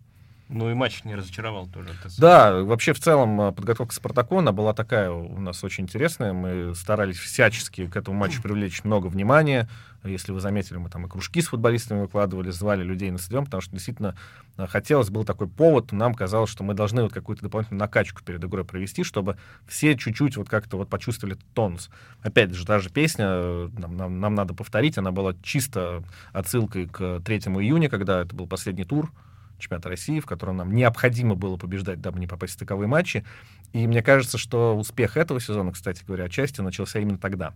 Ну 0.50 0.72
и 0.72 0.74
матч 0.74 1.04
не 1.04 1.14
разочаровал 1.14 1.68
тоже. 1.68 1.90
Да, 2.18 2.64
вообще 2.64 2.94
в 2.94 3.00
целом 3.00 3.40
э, 3.40 3.52
подготовка 3.52 3.94
Спартаку, 3.94 4.40
она 4.40 4.52
была 4.52 4.74
такая 4.74 5.12
у 5.12 5.40
нас 5.40 5.64
очень 5.64 5.84
интересная. 5.84 6.34
Мы 6.34 6.74
старались 6.74 7.20
всячески 7.20 7.86
к 7.86 7.96
этому 7.96 8.18
матчу 8.18 8.42
привлечь 8.42 8.84
много 8.84 9.08
внимания. 9.08 9.70
Если 10.04 10.32
вы 10.32 10.40
заметили, 10.40 10.78
мы 10.78 10.90
там 10.90 11.06
и 11.06 11.10
кружки 11.10 11.42
с 11.42 11.50
футболистами 11.50 12.02
выкладывали, 12.02 12.50
звали 12.50 12.84
людей 12.84 13.12
на 13.12 13.20
стадион, 13.20 13.46
потому 13.46 13.62
что 13.62 13.74
действительно 13.74 14.16
э, 14.58 14.66
хотелось, 14.66 15.12
был 15.12 15.24
такой 15.24 15.48
повод, 15.48 15.92
нам 15.92 16.16
казалось, 16.16 16.50
что 16.50 16.64
мы 16.64 16.74
должны 16.74 17.04
вот 17.04 17.14
какую-то 17.14 17.44
дополнительную 17.44 17.82
накачку 17.82 18.24
перед 18.24 18.44
игрой 18.44 18.66
провести, 18.66 19.04
чтобы 19.04 19.38
все 19.68 19.96
чуть-чуть 19.96 20.36
вот 20.36 20.50
как-то 20.50 20.78
вот 20.78 20.90
почувствовали 20.90 21.38
тонус. 21.54 21.92
Опять 22.24 22.56
же, 22.56 22.66
та 22.66 22.80
же 22.80 22.90
песня, 22.90 23.26
э, 23.28 23.70
нам, 23.78 23.96
нам, 23.96 24.20
нам 24.20 24.34
надо 24.34 24.56
повторить, 24.56 24.98
она 24.98 25.12
была 25.12 25.36
чисто 25.44 26.04
отсылкой 26.34 26.88
к 26.88 27.20
3 27.20 27.38
июня, 27.38 27.88
когда 27.88 28.22
это 28.22 28.36
был 28.36 28.48
последний 28.48 28.86
тур 28.86 29.12
чемпионата 29.60 29.90
России, 29.90 30.20
в 30.20 30.26
котором 30.26 30.58
нам 30.58 30.74
необходимо 30.74 31.36
было 31.36 31.58
побеждать, 31.58 32.02
дабы 32.02 32.20
не 32.20 32.28
попасть 32.28 32.54
в 32.54 32.56
стыковые 32.56 32.88
матчи. 32.88 33.26
И 33.74 33.86
мне 33.88 34.02
кажется, 34.02 34.38
что 34.38 34.78
успех 34.78 35.18
этого 35.18 35.40
сезона, 35.40 35.72
кстати 35.72 36.04
говоря, 36.06 36.26
отчасти 36.26 36.62
начался 36.62 37.00
именно 37.00 37.18
тогда, 37.18 37.54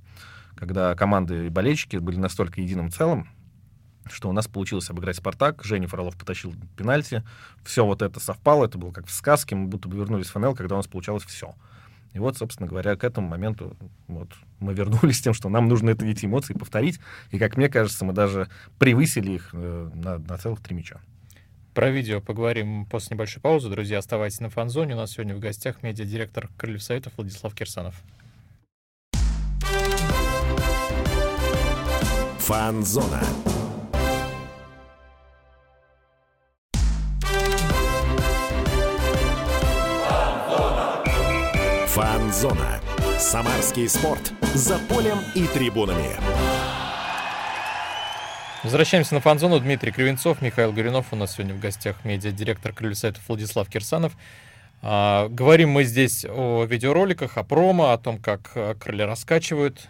когда 0.56 0.96
команды 0.96 1.48
и 1.48 1.50
болельщики 1.50 1.98
были 1.98 2.18
настолько 2.18 2.62
единым 2.62 2.92
целым, 2.92 3.28
что 4.12 4.30
у 4.30 4.34
нас 4.34 4.48
получилось 4.48 4.90
обыграть 4.90 5.16
«Спартак», 5.16 5.64
Женя 5.64 5.88
Фролов 5.88 6.18
потащил 6.18 6.54
пенальти, 6.78 7.24
все 7.64 7.86
вот 7.86 8.02
это 8.02 8.20
совпало, 8.20 8.66
это 8.66 8.78
было 8.78 8.92
как 8.92 9.08
в 9.08 9.12
сказке, 9.12 9.56
мы 9.56 9.68
будто 9.68 9.88
бы 9.88 9.98
вернулись 9.98 10.28
в 10.28 10.32
ФНЛ, 10.32 10.56
когда 10.56 10.76
у 10.76 10.78
нас 10.80 10.88
получалось 10.88 11.24
все. 11.24 11.56
И 12.14 12.20
вот, 12.20 12.38
собственно 12.38 12.68
говоря, 12.68 12.96
к 12.96 13.04
этому 13.04 13.28
моменту 13.28 13.76
вот, 14.08 14.30
мы 14.60 14.74
вернулись 14.74 15.18
с 15.20 15.22
тем, 15.22 15.34
что 15.34 15.50
нам 15.50 15.68
нужно 15.68 15.90
это, 15.90 16.06
эти 16.06 16.26
эмоции 16.26 16.54
повторить, 16.54 17.00
и, 17.32 17.40
как 17.40 17.58
мне 17.58 17.70
кажется, 17.70 18.06
мы 18.06 18.14
даже 18.14 18.50
превысили 18.78 19.34
их 19.34 19.50
э, 19.54 19.92
на, 19.96 20.20
на 20.20 20.38
целых 20.38 20.62
три 20.62 20.76
мяча. 20.76 21.02
Про 21.74 21.90
видео 21.90 22.22
поговорим 22.22 22.86
после 22.86 23.16
небольшой 23.16 23.42
паузы. 23.42 23.68
Друзья, 23.68 23.98
оставайтесь 23.98 24.40
на 24.40 24.50
фанзоне. 24.50 24.94
У 24.94 24.98
нас 24.98 25.14
сегодня 25.14 25.36
в 25.36 25.40
гостях 25.40 25.82
медиадиректор 25.82 26.50
Крыльев 26.56 26.84
Советов 26.84 27.14
Владислав 27.18 27.56
Кирсанов. 27.56 27.96
Фанзона. 32.38 33.24
Фанзона. 41.88 42.82
Самарский 43.18 43.90
спорт. 43.90 44.32
За 44.54 44.78
полем 44.90 45.18
и 45.34 45.48
трибунами. 45.48 46.43
Возвращаемся 48.64 49.14
на 49.14 49.20
фан-зону. 49.20 49.60
Дмитрий 49.60 49.92
Кривенцов, 49.92 50.42
Михаил 50.42 50.72
Горюнов. 50.72 51.08
У 51.12 51.18
нас 51.18 51.34
сегодня 51.34 51.54
в 51.54 51.60
гостях 51.60 51.98
медиадиректор 52.06 52.72
Крыльсайтов 52.72 53.22
Владислав 53.28 53.68
Кирсанов. 53.68 54.14
А, 54.82 55.28
говорим 55.28 55.70
мы 55.72 55.84
здесь 55.84 56.26
о 56.26 56.64
видеороликах, 56.64 57.38
о 57.38 57.44
промо, 57.44 57.92
о 57.92 57.98
том, 57.98 58.20
как 58.20 58.52
а, 58.56 58.74
крылья 58.76 59.06
раскачивают. 59.06 59.90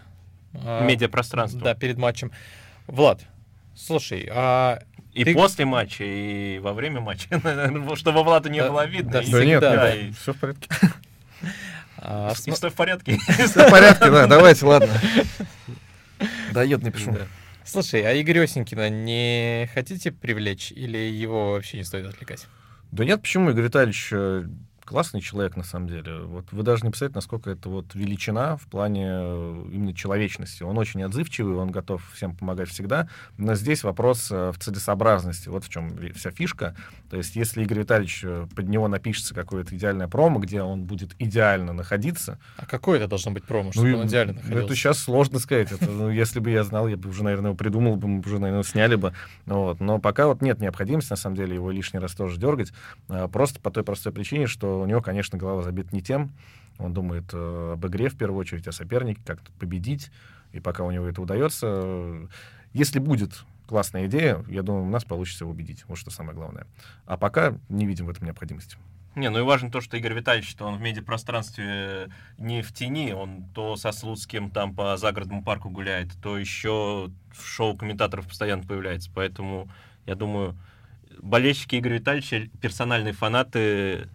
А, 0.54 0.84
Медиапространство. 0.84 1.60
Да, 1.60 1.74
перед 1.74 1.98
матчем. 1.98 2.32
Влад, 2.88 3.20
слушай, 3.76 4.28
а 4.30 4.80
и 5.12 5.24
ты... 5.24 5.34
после 5.34 5.64
матча, 5.64 6.02
и 6.04 6.58
во 6.58 6.72
время 6.72 7.00
матча, 7.00 7.28
чтобы 7.94 8.24
Влада 8.24 8.50
не 8.50 8.60
да, 8.60 8.70
было 8.70 8.86
видно. 8.86 9.12
Да, 9.12 9.22
всегда, 9.22 9.44
нет, 9.44 9.60
да, 9.60 9.76
да, 9.76 9.94
и... 9.94 10.10
все 10.10 10.32
в 10.32 10.36
порядке. 10.36 10.68
А, 11.98 12.32
и 12.32 12.50
все 12.50 12.70
в 12.70 12.74
порядке. 12.74 13.18
Все 13.18 13.68
в 13.68 13.70
порядке, 13.70 14.10
да, 14.10 14.26
давайте, 14.26 14.66
ладно. 14.66 14.92
Дает, 16.52 16.82
напишу. 16.82 17.12
Да. 17.12 17.26
Слушай, 17.64 18.02
а 18.02 18.12
Игорь 18.12 18.40
Осенькина 18.40 18.90
не 18.90 19.68
хотите 19.72 20.12
привлечь 20.12 20.70
или 20.70 20.98
его 20.98 21.52
вообще 21.52 21.78
не 21.78 21.84
стоит 21.84 22.06
отвлекать? 22.06 22.46
Да 22.92 23.04
нет, 23.04 23.22
почему 23.22 23.50
Игорь 23.50 23.64
Витальевич 23.64 24.10
э, 24.12 24.44
классный 24.84 25.20
человек, 25.20 25.56
на 25.56 25.62
самом 25.62 25.88
деле. 25.88 26.20
Вот 26.20 26.46
вы 26.52 26.62
даже 26.62 26.84
не 26.84 26.90
представляете, 26.90 27.16
насколько 27.16 27.50
это 27.50 27.68
вот 27.68 27.94
величина 27.94 28.56
в 28.56 28.66
плане 28.66 29.06
э, 29.08 29.64
именно 29.72 29.94
человечности. 29.94 30.62
Он 30.62 30.78
очень 30.78 31.02
отзывчивый, 31.02 31.56
он 31.56 31.70
готов 31.70 32.02
всем 32.12 32.36
помогать 32.36 32.68
всегда. 32.68 33.08
Но 33.38 33.54
здесь 33.54 33.84
вопрос 33.84 34.30
э, 34.30 34.52
в 34.52 34.58
целесообразности. 34.58 35.48
Вот 35.48 35.64
в 35.64 35.68
чем 35.68 35.96
вся 36.14 36.30
фишка. 36.30 36.76
То 37.10 37.16
есть, 37.16 37.36
если 37.36 37.62
Игорь 37.62 37.80
Витальевич 37.80 38.20
э, 38.24 38.46
под 38.54 38.68
него 38.68 38.88
напишется 38.88 39.34
какое-то 39.34 39.74
идеальное 39.76 40.08
промо, 40.08 40.38
где 40.38 40.62
он 40.62 40.84
будет 40.84 41.14
идеально 41.18 41.72
находиться... 41.72 42.38
А 42.56 42.66
какое 42.66 42.98
это 42.98 43.08
должно 43.08 43.32
быть 43.32 43.44
промо, 43.44 43.72
чтобы 43.72 43.88
ну, 43.88 43.98
он 43.98 44.06
идеально 44.06 44.34
находился? 44.34 44.64
Это 44.64 44.74
сейчас 44.74 44.98
сложно 44.98 45.38
сказать. 45.38 45.72
Это, 45.72 45.90
ну, 45.90 46.10
если 46.10 46.40
бы 46.40 46.50
я 46.50 46.64
знал, 46.64 46.88
я 46.88 46.96
бы 46.96 47.08
уже, 47.08 47.24
наверное, 47.24 47.50
его 47.50 47.56
придумал 47.56 47.96
бы, 47.96 48.08
мы 48.08 48.20
уже, 48.20 48.38
наверное, 48.38 48.64
сняли 48.64 48.96
бы. 48.96 49.14
Вот. 49.46 49.80
Но 49.80 49.98
пока 49.98 50.26
вот 50.26 50.42
нет 50.42 50.60
необходимости, 50.60 51.10
на 51.10 51.16
самом 51.16 51.36
деле, 51.36 51.54
его 51.54 51.70
лишний 51.70 52.00
раз 52.00 52.12
тоже 52.12 52.38
дергать. 52.38 52.72
А, 53.08 53.28
просто 53.28 53.60
по 53.60 53.70
той 53.70 53.84
простой 53.84 54.12
причине, 54.12 54.46
что 54.46 54.73
у 54.80 54.86
него, 54.86 55.00
конечно, 55.00 55.38
голова 55.38 55.62
забита 55.62 55.94
не 55.94 56.02
тем. 56.02 56.32
Он 56.78 56.92
думает 56.92 57.24
э, 57.32 57.72
об 57.74 57.86
игре 57.86 58.08
в 58.08 58.16
первую 58.16 58.40
очередь, 58.40 58.66
о 58.66 58.72
сопернике, 58.72 59.20
как 59.24 59.40
победить. 59.58 60.10
И 60.52 60.60
пока 60.60 60.84
у 60.84 60.90
него 60.90 61.06
это 61.06 61.22
удается, 61.22 61.66
э, 61.66 62.26
если 62.72 62.98
будет 62.98 63.44
классная 63.66 64.06
идея, 64.06 64.44
я 64.48 64.62
думаю, 64.62 64.84
у 64.84 64.90
нас 64.90 65.04
получится 65.04 65.46
убедить. 65.46 65.84
Вот 65.88 65.98
что 65.98 66.10
самое 66.10 66.36
главное. 66.36 66.66
А 67.06 67.16
пока 67.16 67.56
не 67.68 67.86
видим 67.86 68.06
в 68.06 68.10
этом 68.10 68.26
необходимости. 68.26 68.76
Не, 69.14 69.30
ну 69.30 69.38
и 69.38 69.42
важно 69.42 69.70
то, 69.70 69.80
что 69.80 69.96
Игорь 69.96 70.14
Витальевич, 70.14 70.50
что 70.50 70.66
он 70.66 70.76
в 70.76 70.80
медиапространстве 70.80 72.10
не 72.36 72.62
в 72.62 72.72
тени, 72.72 73.12
он 73.12 73.44
то 73.54 73.76
со 73.76 73.92
Слуцким 73.92 74.50
там 74.50 74.74
по 74.74 74.96
загородному 74.96 75.44
парку 75.44 75.70
гуляет, 75.70 76.10
то 76.20 76.36
еще 76.36 77.10
в 77.32 77.46
шоу 77.46 77.76
комментаторов 77.76 78.26
постоянно 78.26 78.64
появляется. 78.64 79.10
Поэтому, 79.14 79.68
я 80.04 80.16
думаю, 80.16 80.58
болельщики 81.18 81.76
Игоря 81.76 81.94
Витальевича, 81.94 82.48
персональные 82.60 83.12
фанаты 83.12 84.08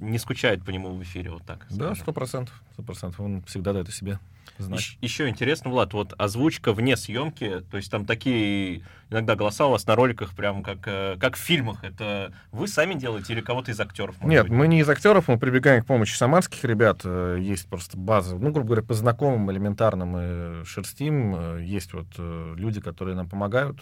не 0.00 0.18
скучают 0.18 0.64
по 0.64 0.70
нему 0.70 0.90
в 0.90 1.02
эфире, 1.02 1.30
вот 1.30 1.44
так. 1.44 1.66
Да, 1.70 1.94
сто 1.94 2.12
процентов, 2.12 2.60
сто 2.72 2.82
процентов. 2.82 3.20
Он 3.20 3.42
всегда 3.44 3.72
дает 3.72 3.88
о 3.88 3.92
себе 3.92 4.18
знать. 4.58 4.96
Еще 5.00 5.28
интересно, 5.28 5.70
Влад, 5.70 5.92
вот 5.92 6.14
озвучка 6.18 6.72
вне 6.72 6.96
съемки, 6.96 7.62
то 7.70 7.76
есть 7.76 7.90
там 7.90 8.06
такие 8.06 8.82
иногда 9.10 9.36
голоса 9.36 9.66
у 9.66 9.70
вас 9.70 9.86
на 9.86 9.94
роликах 9.94 10.34
прям 10.34 10.62
как, 10.62 10.78
э, 10.86 11.16
как 11.18 11.36
в 11.36 11.38
фильмах. 11.38 11.82
Это 11.84 12.32
вы 12.52 12.68
сами 12.68 12.94
делаете 12.94 13.32
или 13.32 13.40
кого-то 13.40 13.70
из 13.70 13.80
актеров? 13.80 14.16
Нет, 14.22 14.44
быть? 14.48 14.52
мы 14.52 14.68
не 14.68 14.80
из 14.80 14.88
актеров, 14.88 15.28
мы 15.28 15.38
прибегаем 15.38 15.82
к 15.82 15.86
помощи 15.86 16.16
самарских 16.16 16.64
ребят. 16.64 17.00
Э, 17.04 17.38
есть 17.40 17.66
просто 17.68 17.96
база, 17.96 18.36
ну, 18.36 18.50
грубо 18.50 18.68
говоря, 18.68 18.82
по 18.82 18.94
знакомым 18.94 19.50
элементарным 19.50 20.08
мы 20.08 20.64
шерстим. 20.64 21.34
Э, 21.36 21.62
есть 21.62 21.92
вот 21.92 22.06
люди, 22.18 22.80
которые 22.80 23.16
нам 23.16 23.28
помогают 23.28 23.78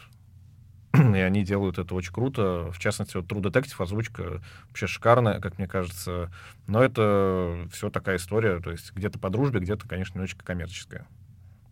и 0.95 1.19
они 1.19 1.45
делают 1.45 1.79
это 1.79 1.95
очень 1.95 2.13
круто. 2.13 2.71
В 2.73 2.79
частности, 2.79 3.17
вот 3.17 3.27
True 3.27 3.41
Detective 3.41 3.83
озвучка 3.83 4.43
вообще 4.69 4.87
шикарная, 4.87 5.41
как 5.41 5.59
мне 5.59 5.67
кажется. 5.67 6.31
Но 6.67 6.83
это 6.83 7.67
все 7.73 7.91
такая 7.91 8.17
история, 8.17 8.61
то 8.61 8.71
есть 8.71 8.93
где-то 8.93 9.19
по 9.19 9.31
дружбе, 9.31 9.61
где-то, 9.61 9.89
конечно, 9.89 10.15
немножечко 10.15 10.45
коммерческая. 10.45 11.07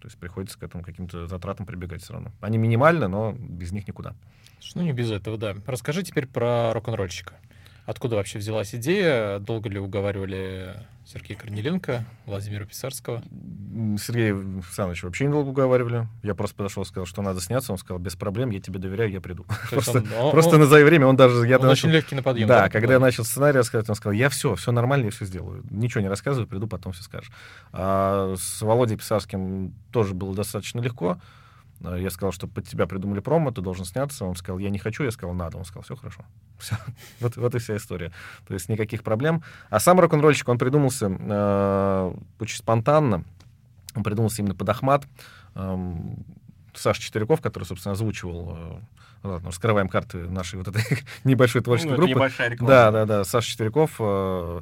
То 0.01 0.07
есть 0.07 0.19
приходится 0.19 0.59
к 0.59 0.63
этому 0.63 0.83
каким-то 0.83 1.27
затратам 1.27 1.67
прибегать 1.67 2.03
все 2.03 2.15
равно. 2.15 2.33
Они 2.41 2.57
минимальны, 2.57 3.07
но 3.09 3.33
без 3.39 3.73
них 3.73 3.87
никуда. 3.87 4.15
Ну, 4.75 4.83
не 4.83 4.93
без 4.93 5.11
этого, 5.11 5.37
да. 5.37 5.55
Расскажи 5.67 6.03
теперь 6.03 6.27
про 6.27 6.73
рок-н-ролльщика. 6.73 7.35
Откуда 7.85 8.17
вообще 8.17 8.39
взялась 8.39 8.75
идея? 8.75 9.39
Долго 9.41 9.69
ли 9.69 9.79
уговаривали 9.79 10.77
Сергея 11.13 11.37
Корнеленко, 11.37 12.05
Владимира 12.25 12.65
Писарского? 12.65 13.21
Сергей 13.99 14.33
Александрович 14.33 15.03
вообще 15.03 15.27
недолго 15.27 15.49
уговаривали. 15.49 16.07
Я 16.23 16.37
просто 16.37 16.55
подошел, 16.55 16.85
сказал, 16.85 17.05
что 17.05 17.21
надо 17.21 17.41
сняться. 17.41 17.73
Он 17.73 17.79
сказал, 17.79 17.99
без 17.99 18.15
проблем, 18.15 18.51
я 18.51 18.61
тебе 18.61 18.79
доверяю, 18.79 19.11
я 19.11 19.21
приду. 19.21 19.45
Просто, 19.71 19.99
он, 19.99 20.13
он, 20.21 20.31
просто 20.31 20.55
он, 20.55 20.61
назови 20.61 20.85
время, 20.85 21.09
он 21.09 21.17
даже... 21.17 21.49
Я 21.49 21.59
он 21.59 21.67
начал, 21.67 21.89
очень 21.89 21.91
легкий 21.91 22.15
на 22.15 22.23
подъем. 22.23 22.47
Да, 22.47 22.63
да 22.63 22.69
когда 22.69 22.93
я 22.93 23.01
начал 23.01 23.25
сценарий 23.25 23.57
рассказывать, 23.57 23.89
он 23.91 23.97
сказал, 23.97 24.13
я 24.13 24.29
все, 24.29 24.55
все 24.55 24.71
нормально, 24.71 25.07
я 25.07 25.11
все 25.11 25.25
сделаю. 25.25 25.65
Ничего 25.69 26.01
не 26.01 26.09
рассказываю, 26.09 26.47
приду, 26.47 26.69
потом 26.69 26.93
все 26.93 27.03
скажешь. 27.03 27.33
А 27.73 28.37
с 28.37 28.63
Володей 28.63 28.97
Писарским 28.97 29.75
тоже 29.91 30.15
было 30.15 30.33
достаточно 30.33 30.81
легко. 30.81 31.19
Э, 31.19 31.40
я 31.83 32.11
сказал, 32.11 32.33
что 32.33 32.47
под 32.47 32.69
тебя 32.69 32.87
придумали 32.87 33.21
промо, 33.21 33.51
ты 33.51 33.63
должен 33.63 33.85
сняться. 33.85 34.25
Он 34.25 34.37
сказал, 34.37 34.59
я 34.59 34.71
не 34.71 34.79
хочу. 34.79 35.03
Я 35.03 35.11
сказал, 35.11 35.35
надо. 35.35 35.57
Он 35.57 35.65
сказал, 35.65 35.83
все 35.83 35.97
хорошо. 35.97 36.25
Все. 36.59 36.77
вот, 37.21 37.37
вот 37.37 37.55
и 37.55 37.59
вся 37.59 37.77
история. 37.79 38.13
То 38.47 38.53
есть 38.53 38.69
никаких 38.69 39.03
проблем. 39.03 39.43
А 39.71 39.81
сам 39.81 39.99
рок-н-ролльщик, 39.99 40.47
он 40.49 40.59
придумался 40.59 41.07
э, 41.09 42.15
очень 42.39 42.59
спонтанно. 42.59 43.25
Он 43.95 44.03
придумался 44.03 44.43
именно 44.43 44.55
под 44.55 44.69
Ахмат. 44.69 45.07
Э, 45.55 45.97
Саша 46.75 47.01
Четверяков, 47.01 47.41
который, 47.41 47.65
собственно, 47.65 47.93
озвучивал... 47.93 48.57
Э, 49.23 49.27
ладно, 49.27 49.49
раскрываем 49.49 49.89
карты 49.89 50.19
нашей 50.29 50.57
вот 50.57 50.69
этой 50.69 50.83
небольшой 51.25 51.63
творческой 51.63 51.93
ну, 51.93 51.97
группы. 51.97 52.11
Небольшая 52.11 52.51
реклама. 52.51 52.71
Да, 52.71 52.91
да, 52.91 53.07
да. 53.07 53.25
Саша 53.25 53.49
Четверяков... 53.49 53.97
Э, 53.99 54.61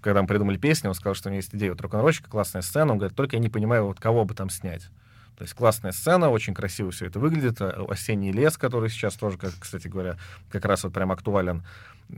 когда 0.00 0.22
мы 0.22 0.28
придумали 0.28 0.56
песню, 0.56 0.90
он 0.90 0.94
сказал, 0.94 1.14
что 1.14 1.28
у 1.28 1.32
него 1.32 1.38
есть 1.38 1.52
идея 1.52 1.70
вот 1.70 1.80
рок-н-ролльщика, 1.80 2.30
классная 2.30 2.62
сцена. 2.62 2.92
Он 2.92 2.98
говорит, 2.98 3.16
только 3.16 3.34
я 3.36 3.42
не 3.42 3.48
понимаю, 3.48 3.86
вот 3.86 3.98
кого 3.98 4.24
бы 4.24 4.34
там 4.34 4.50
снять. 4.50 4.88
То 5.36 5.42
есть 5.42 5.54
классная 5.54 5.92
сцена, 5.92 6.30
очень 6.30 6.54
красиво 6.54 6.90
все 6.90 7.06
это 7.06 7.18
выглядит. 7.18 7.60
Э, 7.60 7.84
осенний 7.88 8.32
лес, 8.32 8.56
который 8.56 8.88
сейчас 8.88 9.14
тоже, 9.14 9.36
как, 9.36 9.52
кстати 9.58 9.86
говоря, 9.86 10.16
как 10.50 10.64
раз 10.64 10.84
вот 10.84 10.94
прям 10.94 11.12
актуален. 11.12 11.62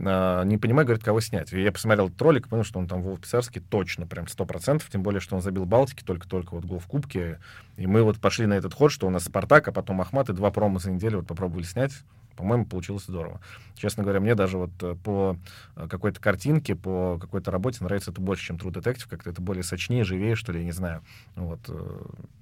А, 0.01 0.43
не 0.43 0.57
понимаю, 0.57 0.85
говорит, 0.85 1.03
кого 1.03 1.19
снять. 1.19 1.51
Я 1.51 1.71
посмотрел 1.71 2.07
этот 2.07 2.21
ролик, 2.21 2.47
понял, 2.47 2.63
что 2.63 2.79
он 2.79 2.87
там 2.87 3.01
Вов 3.01 3.19
Писарский 3.19 3.61
точно, 3.61 4.07
прям 4.07 4.27
сто 4.27 4.45
процентов, 4.45 4.89
тем 4.89 5.03
более, 5.03 5.19
что 5.19 5.35
он 5.35 5.41
забил 5.41 5.65
Балтики 5.65 6.03
только-только 6.03 6.53
вот 6.53 6.65
гол 6.65 6.79
в 6.79 6.87
Кубке. 6.87 7.39
И 7.75 7.87
мы 7.87 8.03
вот 8.03 8.19
пошли 8.19 8.45
на 8.45 8.53
этот 8.53 8.73
ход, 8.73 8.91
что 8.91 9.07
у 9.07 9.09
нас 9.09 9.25
Спартак, 9.25 9.67
а 9.67 9.71
потом 9.71 9.99
Ахмат, 9.99 10.29
и 10.29 10.33
два 10.33 10.51
промо 10.51 10.79
за 10.79 10.91
неделю 10.91 11.17
вот 11.17 11.27
попробовали 11.27 11.63
снять. 11.63 11.91
По-моему, 12.37 12.65
получилось 12.65 13.03
здорово. 13.03 13.41
Честно 13.75 14.03
говоря, 14.03 14.21
мне 14.21 14.33
даже 14.33 14.57
вот 14.57 14.71
э, 14.81 14.95
по 15.03 15.35
э, 15.75 15.87
какой-то 15.89 16.21
картинке, 16.21 16.73
по 16.73 17.17
какой-то 17.19 17.51
работе 17.51 17.83
нравится 17.83 18.11
это 18.11 18.21
больше, 18.21 18.45
чем 18.45 18.55
True 18.55 18.71
Detective. 18.71 19.09
Как-то 19.09 19.29
это 19.29 19.41
более 19.41 19.63
сочнее, 19.63 20.05
живее, 20.05 20.35
что 20.35 20.53
ли, 20.53 20.59
я 20.59 20.65
не 20.65 20.71
знаю. 20.71 21.01
Вот. 21.35 21.59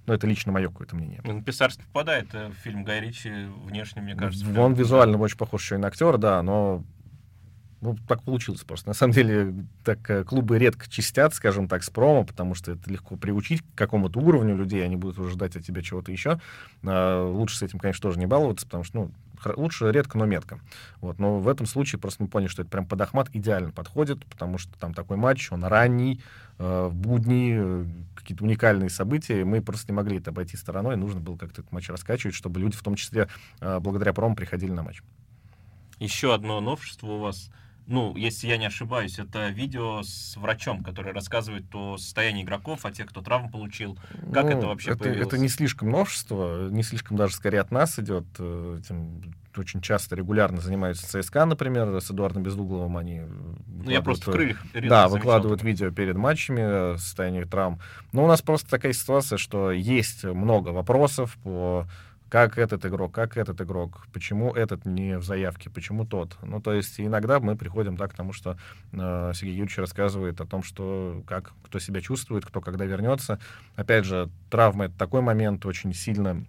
Э, 0.07 0.11
ну, 0.11 0.13
это 0.13 0.25
лично 0.27 0.51
мое 0.51 0.69
какое-то 0.69 0.95
мнение. 0.95 1.21
Ну, 1.23 1.41
Писарский 1.41 1.83
попадает 1.85 2.33
в 2.33 2.53
фильм 2.63 2.83
Гай 2.83 3.01
Ричи 3.01 3.31
внешне, 3.65 4.01
мне 4.01 4.15
кажется. 4.15 4.45
Он 4.59 4.73
визуально 4.73 5.17
очень 5.17 5.37
похож 5.37 5.63
еще 5.63 5.75
и 5.75 5.77
на 5.77 5.87
актера, 5.87 6.17
да, 6.17 6.41
но 6.41 6.83
ну, 7.79 7.95
так 8.07 8.23
получилось 8.23 8.63
просто. 8.63 8.87
На 8.87 8.93
самом 8.93 9.13
деле, 9.13 9.53
так 9.83 10.09
э, 10.09 10.23
клубы 10.23 10.57
редко 10.57 10.89
чистят, 10.89 11.35
скажем 11.35 11.67
так, 11.67 11.83
с 11.83 11.89
промо, 11.89 12.23
потому 12.23 12.55
что 12.55 12.71
это 12.71 12.89
легко 12.89 13.17
приучить 13.17 13.61
к 13.61 13.77
какому-то 13.77 14.19
уровню 14.19 14.55
людей, 14.55 14.83
они 14.83 14.95
будут 14.95 15.19
уже 15.19 15.31
ждать 15.31 15.55
от 15.55 15.63
тебя 15.63 15.83
чего-то 15.83 16.11
еще. 16.11 16.39
А, 16.83 17.23
лучше 17.23 17.57
с 17.57 17.61
этим, 17.61 17.77
конечно, 17.77 18.01
тоже 18.01 18.17
не 18.17 18.25
баловаться, 18.25 18.65
потому 18.65 18.83
что, 18.83 18.97
ну, 18.97 19.11
лучше 19.55 19.91
редко, 19.91 20.17
но 20.17 20.25
метко. 20.25 20.59
Вот. 21.01 21.19
Но 21.19 21.39
в 21.39 21.47
этом 21.47 21.65
случае 21.65 21.99
просто 21.99 22.23
мы 22.23 22.29
поняли, 22.29 22.49
что 22.49 22.61
это 22.61 22.71
прям 22.71 22.85
под 22.85 23.01
Ахмат 23.01 23.29
идеально 23.33 23.71
подходит, 23.71 24.25
потому 24.25 24.57
что 24.57 24.77
там 24.79 24.93
такой 24.93 25.17
матч, 25.17 25.51
он 25.51 25.63
ранний, 25.63 26.21
э, 26.57 26.87
в 26.91 26.95
будни, 26.95 27.55
э, 27.57 27.85
какие-то 28.15 28.43
уникальные 28.43 28.89
события, 28.89 29.43
мы 29.45 29.61
просто 29.61 29.91
не 29.91 29.95
могли 29.95 30.17
это 30.17 30.31
обойти 30.31 30.57
стороной, 30.57 30.95
нужно 30.95 31.19
было 31.19 31.37
как-то 31.37 31.61
этот 31.61 31.71
матч 31.71 31.89
раскачивать, 31.89 32.35
чтобы 32.35 32.59
люди, 32.59 32.75
в 32.75 32.83
том 32.83 32.95
числе, 32.95 33.27
э, 33.59 33.79
благодаря 33.79 34.13
промо, 34.13 34.35
приходили 34.35 34.71
на 34.71 34.83
матч. 34.83 35.01
Еще 35.99 36.33
одно 36.33 36.61
новшество 36.61 37.07
у 37.07 37.19
вас— 37.19 37.49
ну, 37.87 38.15
если 38.15 38.47
я 38.47 38.57
не 38.57 38.65
ошибаюсь, 38.65 39.17
это 39.17 39.47
видео 39.49 40.03
с 40.03 40.35
врачом, 40.35 40.83
который 40.83 41.13
рассказывает 41.13 41.73
о 41.73 41.97
состоянии 41.97 42.43
игроков, 42.43 42.85
о 42.85 42.91
тех, 42.91 43.07
кто 43.07 43.21
травм 43.21 43.49
получил. 43.49 43.97
Как 44.33 44.45
ну, 44.45 44.51
это 44.51 44.67
вообще 44.67 44.91
это, 44.91 44.99
появилось? 44.99 45.27
Это 45.27 45.37
не 45.37 45.47
слишком 45.47 45.89
новшество, 45.89 46.69
не 46.69 46.83
слишком 46.83 47.17
даже 47.17 47.33
скорее 47.33 47.61
от 47.61 47.71
нас 47.71 47.97
идет. 47.97 48.25
Этим 48.39 49.21
очень 49.57 49.81
часто, 49.81 50.15
регулярно 50.15 50.61
занимаются 50.61 51.07
ЦСКА, 51.07 51.45
например, 51.45 51.99
с 51.99 52.11
Эдуардом 52.11 52.43
Безугловым 52.43 52.97
они... 52.97 53.21
Ну, 53.21 53.89
я 53.89 54.01
просто 54.01 54.29
в 54.29 54.33
крыльях 54.33 54.61
Да, 54.73 55.07
выкладывают 55.07 55.63
видео 55.63 55.89
перед 55.91 56.15
матчами 56.15 56.93
о 56.93 56.97
состоянии 56.97 57.43
травм. 57.43 57.79
Но 58.11 58.23
у 58.23 58.27
нас 58.27 58.41
просто 58.41 58.69
такая 58.69 58.93
ситуация, 58.93 59.37
что 59.37 59.71
есть 59.71 60.23
много 60.23 60.69
вопросов 60.69 61.37
по 61.43 61.87
как 62.29 62.57
этот 62.57 62.85
игрок, 62.85 63.13
как 63.13 63.37
этот 63.37 63.61
игрок, 63.61 64.07
почему 64.13 64.53
этот 64.53 64.85
не 64.85 65.17
в 65.17 65.23
заявке, 65.23 65.69
почему 65.69 66.05
тот. 66.05 66.37
Ну, 66.41 66.61
то 66.61 66.73
есть 66.73 66.99
иногда 66.99 67.39
мы 67.39 67.55
приходим 67.55 67.97
так 67.97 68.11
к 68.11 68.15
тому, 68.15 68.33
что 68.33 68.57
э, 68.91 69.31
Сергей 69.33 69.53
Юрьевич 69.53 69.77
рассказывает 69.77 70.41
о 70.41 70.45
том, 70.45 70.63
что 70.63 71.23
как, 71.25 71.53
кто 71.63 71.79
себя 71.79 72.01
чувствует, 72.01 72.45
кто 72.45 72.61
когда 72.61 72.85
вернется. 72.85 73.39
Опять 73.75 74.05
же, 74.05 74.29
травма— 74.49 74.85
это 74.85 74.97
такой 74.97 75.21
момент 75.21 75.65
очень 75.65 75.93
сильно 75.93 76.45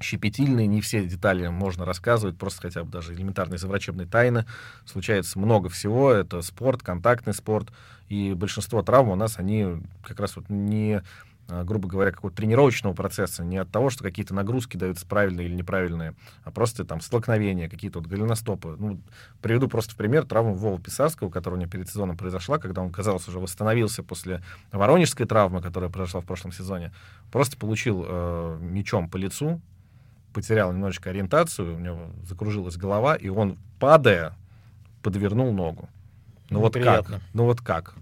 щепетильный, 0.00 0.66
не 0.66 0.80
все 0.80 1.06
детали 1.06 1.48
можно 1.48 1.84
рассказывать, 1.84 2.36
просто 2.36 2.62
хотя 2.62 2.84
бы 2.84 2.90
даже 2.90 3.14
элементарные 3.14 3.58
заврачебные 3.58 4.06
тайны. 4.06 4.44
Случается 4.84 5.38
много 5.38 5.68
всего, 5.68 6.10
это 6.12 6.42
спорт, 6.42 6.82
контактный 6.82 7.32
спорт, 7.32 7.72
и 8.08 8.34
большинство 8.34 8.82
травм 8.82 9.10
у 9.10 9.16
нас, 9.16 9.38
они 9.38 9.82
как 10.04 10.20
раз 10.20 10.36
вот 10.36 10.48
не 10.48 11.02
грубо 11.48 11.88
говоря, 11.88 12.10
какого-то 12.10 12.36
тренировочного 12.36 12.92
процесса, 12.92 13.44
не 13.44 13.56
от 13.56 13.70
того, 13.70 13.90
что 13.90 14.02
какие-то 14.02 14.34
нагрузки 14.34 14.76
даются 14.76 15.06
правильные 15.06 15.46
или 15.46 15.54
неправильные, 15.54 16.14
а 16.44 16.50
просто 16.50 16.84
там 16.84 17.00
столкновения, 17.00 17.68
какие-то 17.68 18.00
вот 18.00 18.08
голеностопы. 18.08 18.76
Ну, 18.78 19.00
приведу 19.42 19.68
просто 19.68 19.94
в 19.94 19.96
пример 19.96 20.24
травму 20.24 20.54
Вова 20.54 20.80
Писарского, 20.80 21.30
которая 21.30 21.58
у 21.58 21.60
него 21.60 21.70
перед 21.70 21.88
сезоном 21.88 22.16
произошла, 22.16 22.58
когда 22.58 22.82
он, 22.82 22.90
казалось, 22.90 23.28
уже 23.28 23.38
восстановился 23.38 24.02
после 24.02 24.42
воронежской 24.72 25.26
травмы, 25.26 25.62
которая 25.62 25.90
произошла 25.90 26.20
в 26.20 26.24
прошлом 26.24 26.52
сезоне. 26.52 26.92
Просто 27.30 27.56
получил 27.56 28.04
э, 28.06 28.58
мечом 28.60 29.08
по 29.08 29.16
лицу, 29.16 29.60
потерял 30.32 30.72
немножечко 30.72 31.10
ориентацию, 31.10 31.76
у 31.76 31.78
него 31.78 32.10
закружилась 32.24 32.76
голова, 32.76 33.14
и 33.14 33.28
он, 33.28 33.56
падая, 33.78 34.34
подвернул 35.02 35.52
ногу. 35.52 35.88
Ну, 36.50 36.58
ну 36.58 36.60
вот 36.60 36.74
как? 36.74 37.06
Ну 37.32 37.44
вот 37.44 37.60
как? 37.60 37.94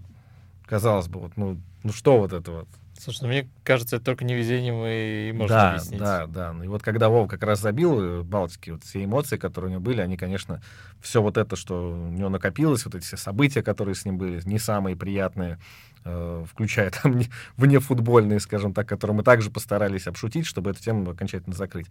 Казалось 0.65 1.07
бы, 1.07 1.19
вот, 1.19 1.37
ну, 1.37 1.59
ну 1.83 1.93
что 1.93 2.17
вот 2.17 2.33
это 2.33 2.51
вот? 2.51 2.67
Слушай, 2.97 3.23
ну 3.23 3.27
мне 3.27 3.49
кажется, 3.63 3.97
это 3.97 4.05
только 4.05 4.23
невезением 4.23 4.83
и, 4.85 5.29
и 5.29 5.31
можно 5.33 5.55
да, 5.55 5.69
объяснить. 5.71 5.99
Да, 5.99 6.27
да. 6.27 6.53
Ну 6.53 6.63
и 6.63 6.67
вот 6.67 6.81
когда 6.81 7.09
Вова 7.09 7.27
как 7.27 7.43
раз 7.43 7.59
забил 7.59 8.01
э, 8.01 8.23
Балтики, 8.23 8.69
вот 8.69 8.83
все 8.83 9.03
эмоции, 9.03 9.37
которые 9.37 9.69
у 9.69 9.71
него 9.73 9.81
были, 9.81 10.01
они, 10.01 10.15
конечно, 10.15 10.61
все 11.01 11.21
вот 11.21 11.37
это, 11.37 11.55
что 11.55 11.91
у 11.91 12.11
него 12.11 12.29
накопилось, 12.29 12.85
вот 12.85 12.95
эти 12.95 13.03
все 13.03 13.17
события, 13.17 13.61
которые 13.61 13.95
с 13.95 14.05
ним 14.05 14.17
были, 14.17 14.41
не 14.45 14.59
самые 14.59 14.95
приятные, 14.95 15.59
э, 16.05 16.45
включая 16.49 16.89
там 17.03 17.17
не, 17.17 17.29
вне 17.57 17.79
футбольные, 17.79 18.39
скажем 18.39 18.73
так, 18.73 18.87
которые 18.87 19.17
мы 19.17 19.23
также 19.23 19.51
постарались 19.51 20.07
обшутить, 20.07 20.45
чтобы 20.45 20.71
эту 20.71 20.81
тему 20.81 21.09
окончательно 21.11 21.55
закрыть. 21.55 21.87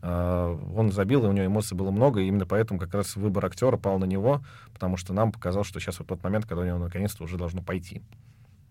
Э, 0.00 0.58
он 0.74 0.90
забил, 0.90 1.26
и 1.26 1.28
у 1.28 1.32
него 1.32 1.46
эмоций 1.46 1.76
было 1.76 1.90
много, 1.90 2.20
и 2.20 2.28
именно 2.28 2.46
поэтому 2.46 2.80
как 2.80 2.94
раз 2.94 3.14
выбор 3.16 3.44
актера 3.44 3.76
пал 3.76 3.98
на 3.98 4.06
него, 4.06 4.42
потому 4.72 4.96
что 4.96 5.12
нам 5.12 5.32
показалось, 5.32 5.68
что 5.68 5.80
сейчас 5.80 5.98
вот 5.98 6.08
тот 6.08 6.24
момент, 6.24 6.46
когда 6.46 6.62
у 6.62 6.66
него 6.66 6.78
наконец-то 6.78 7.24
уже 7.24 7.36
должно 7.36 7.62
пойти. 7.62 8.00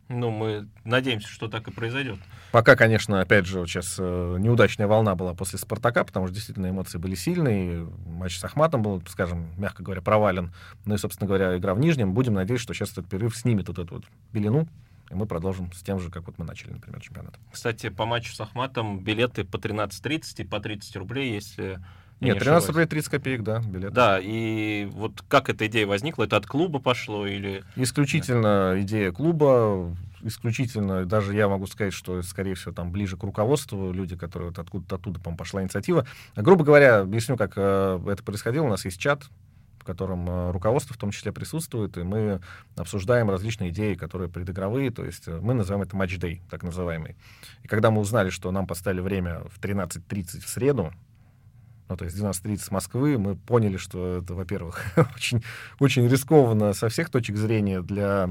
Ну, 0.08 0.30
мы 0.30 0.68
надеемся, 0.84 1.28
что 1.28 1.48
так 1.48 1.68
и 1.68 1.72
произойдет. 1.72 2.20
Пока, 2.52 2.76
конечно, 2.76 3.22
опять 3.22 3.48
же, 3.48 3.60
вот 3.60 3.68
сейчас 3.68 3.96
э, 3.98 4.38
неудачная 4.40 4.86
волна 4.88 5.16
была 5.16 5.34
после 5.34 5.58
«Спартака», 5.58 6.04
потому 6.04 6.28
что 6.28 6.36
действительно 6.36 6.70
эмоции 6.70 7.00
были 7.00 7.16
сильные. 7.16 7.88
Матч 8.06 8.38
с 8.38 8.44
Ахматом 8.44 8.84
был, 8.84 9.02
скажем, 9.08 9.50
мягко 9.58 9.82
говоря, 9.82 10.02
провален. 10.02 10.54
Ну 10.86 10.94
и, 10.94 10.98
собственно 10.98 11.28
говоря, 11.28 11.58
игра 11.58 11.74
в 11.74 11.80
Нижнем. 11.80 12.14
Будем 12.14 12.36
надеяться, 12.36 12.64
что 12.64 12.74
сейчас 12.76 12.92
этот 12.92 13.08
перерыв 13.08 13.36
снимет 13.36 13.68
вот 13.68 13.80
эту 13.80 13.96
вот 13.96 14.06
белину, 14.32 14.68
и 15.10 15.16
мы 15.16 15.26
продолжим 15.26 15.72
с 15.74 15.82
тем 15.82 16.00
же, 16.00 16.12
как 16.12 16.28
вот 16.28 16.38
мы 16.38 16.46
начали, 16.46 16.74
например, 16.74 17.02
чемпионат. 17.02 17.34
Кстати, 17.52 17.90
по 17.90 18.06
матчу 18.06 18.32
с 18.34 18.40
Ахматом 18.40 19.00
билеты 19.00 19.44
по 19.44 19.58
13.30 19.58 20.22
и 20.38 20.44
по 20.44 20.60
30 20.60 20.96
рублей, 20.98 21.34
если 21.34 21.80
нет, 22.22 22.40
13 22.40 22.70
рублей 22.70 22.86
30 22.86 23.10
копеек, 23.10 23.44
да, 23.44 23.60
билет. 23.60 23.94
Да, 23.94 24.20
и 24.22 24.86
вот 24.92 25.24
как 25.28 25.50
эта 25.50 25.68
идея 25.68 25.86
возникла? 25.86 26.24
Это 26.24 26.38
от 26.38 26.46
клуба 26.46 26.80
пошло 26.80 27.28
или... 27.28 27.64
Исключительно 27.76 28.76
идея 28.80 29.12
клуба, 29.12 29.96
исключительно, 30.24 31.06
даже 31.06 31.36
я 31.36 31.48
могу 31.48 31.68
сказать, 31.68 31.94
что, 31.94 32.22
скорее 32.24 32.56
всего, 32.56 32.74
там 32.74 32.92
ближе 32.92 33.18
к 33.18 33.24
руководству 33.24 33.92
люди, 33.92 34.16
которые 34.16 34.50
вот 34.50 34.60
откуда-то 34.60 34.96
оттуда, 34.96 35.20
по 35.20 35.36
пошла 35.36 35.62
инициатива. 35.62 36.06
Грубо 36.36 36.64
говоря, 36.64 37.02
объясню, 37.02 37.38
как 37.38 37.54
э, 37.58 38.00
это 38.08 38.24
происходило. 38.24 38.66
У 38.66 38.70
нас 38.70 38.86
есть 38.86 39.00
чат, 39.00 39.24
в 39.80 39.84
котором 39.84 40.28
э, 40.28 40.52
руководство 40.52 40.96
в 40.96 40.98
том 40.98 41.12
числе 41.12 41.32
присутствует, 41.32 41.96
и 41.98 42.04
мы 42.04 42.42
обсуждаем 42.76 43.30
различные 43.30 43.70
идеи, 43.70 43.94
которые 43.94 44.30
предыгровые, 44.30 44.90
то 44.90 45.06
есть 45.06 45.28
э, 45.28 45.40
мы 45.40 45.54
называем 45.54 45.84
это 45.84 45.96
матч-дей, 45.96 46.42
так 46.50 46.64
называемый. 46.64 47.16
И 47.62 47.68
когда 47.68 47.92
мы 47.92 48.02
узнали, 48.02 48.32
что 48.32 48.52
нам 48.52 48.66
поставили 48.66 49.02
время 49.02 49.42
в 49.48 49.60
13.30 49.60 50.40
в 50.40 50.50
среду, 50.50 50.92
ну, 51.88 51.98
то 51.98 52.06
есть 52.06 52.18
12.30 52.18 52.58
с 52.58 52.72
Москвы, 52.72 53.18
мы 53.18 53.36
поняли, 53.36 53.78
что 53.78 54.18
это, 54.18 54.34
во-первых, 54.34 54.82
очень, 55.16 55.44
очень 55.80 56.08
рискованно 56.08 56.74
со 56.74 56.90
всех 56.90 57.10
точек 57.10 57.38
зрения 57.38 57.82
для 57.82 58.30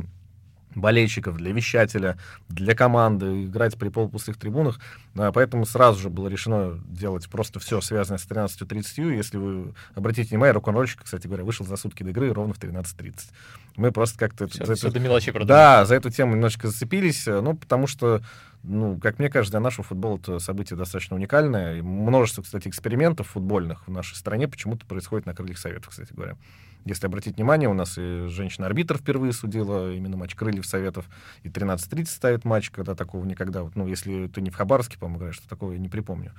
болельщиков, 0.75 1.37
для 1.37 1.53
вещателя, 1.53 2.19
для 2.49 2.75
команды, 2.75 3.45
играть 3.45 3.77
при 3.77 3.89
полупустых 3.89 4.37
трибунах. 4.37 4.81
А, 5.17 5.33
поэтому 5.33 5.67
сразу 5.67 6.01
же 6.01 6.11
было 6.11 6.29
решено 6.29 6.81
делать 6.87 7.29
просто 7.29 7.61
все, 7.61 7.81
связанное 7.81 8.19
с 8.19 8.27
13.30. 8.27 9.17
Если 9.17 9.39
вы 9.39 9.75
обратите 9.95 10.31
внимание, 10.31 10.53
рок-н-ролльщик, 10.53 11.03
кстати 11.05 11.27
говоря, 11.27 11.45
вышел 11.45 11.67
за 11.67 11.77
сутки 11.77 12.03
до 12.03 12.11
игры 12.11 12.33
ровно 12.33 12.55
в 12.55 12.59
13.30. 12.59 13.15
Мы 13.77 13.93
просто 13.93 14.19
как-то... 14.19 14.47
Все, 14.47 14.65
за 14.65 14.75
все 14.75 14.89
это... 14.89 14.95
до 14.95 15.01
мелочей 15.01 15.33
Да, 15.45 15.85
за 15.85 15.95
эту 15.95 16.11
тему 16.11 16.35
немножечко 16.35 16.69
зацепились, 16.69 17.27
ну, 17.27 17.57
потому 17.57 17.87
что 17.87 18.23
ну, 18.65 18.99
как 18.99 19.19
мне 19.19 19.29
кажется, 19.29 19.53
для 19.53 19.61
нашего 19.61 19.85
футбола 19.85 20.17
это 20.17 20.39
событие 20.39 20.77
достаточно 20.77 21.17
уникальное. 21.17 21.79
И 21.79 21.83
множество, 21.83 22.43
кстати, 22.43 22.69
экспериментов 22.69 23.29
футбольных 23.29 23.87
в 23.87 23.91
нашей 23.91 24.15
стране 24.15 24.49
почему-то 24.49 24.87
происходит 24.87 25.27
на 25.27 25.35
крыльях 25.35 25.59
советов, 25.59 25.91
кстати 25.91 26.13
говоря. 26.15 26.37
Если 26.85 27.07
обратить 27.07 27.37
внимание, 27.37 27.69
у 27.69 27.75
нас 27.75 27.97
и 27.97 28.27
женщина-арбитр 28.29 28.99
впервые 28.99 29.33
судила 29.33 29.93
именно 29.93 30.17
матч 30.17 30.35
крыльев 30.35 30.67
советов, 30.67 31.07
и 31.43 31.49
13.30 31.49 32.07
ставит 32.07 32.45
матч, 32.45 32.71
когда 32.71 32.95
такого 32.95 33.25
никогда, 33.25 33.67
ну, 33.75 33.87
если 33.87 34.29
ты 34.29 34.43
не 34.43 34.51
в 34.51 34.57
Хабаровске, 34.57 34.99
по-моему, 34.99 35.19
играешь, 35.19 35.39
то 35.39 35.49
такого 35.49 35.73
я 35.73 35.79
не 35.79 35.89
припомню. 35.89 36.33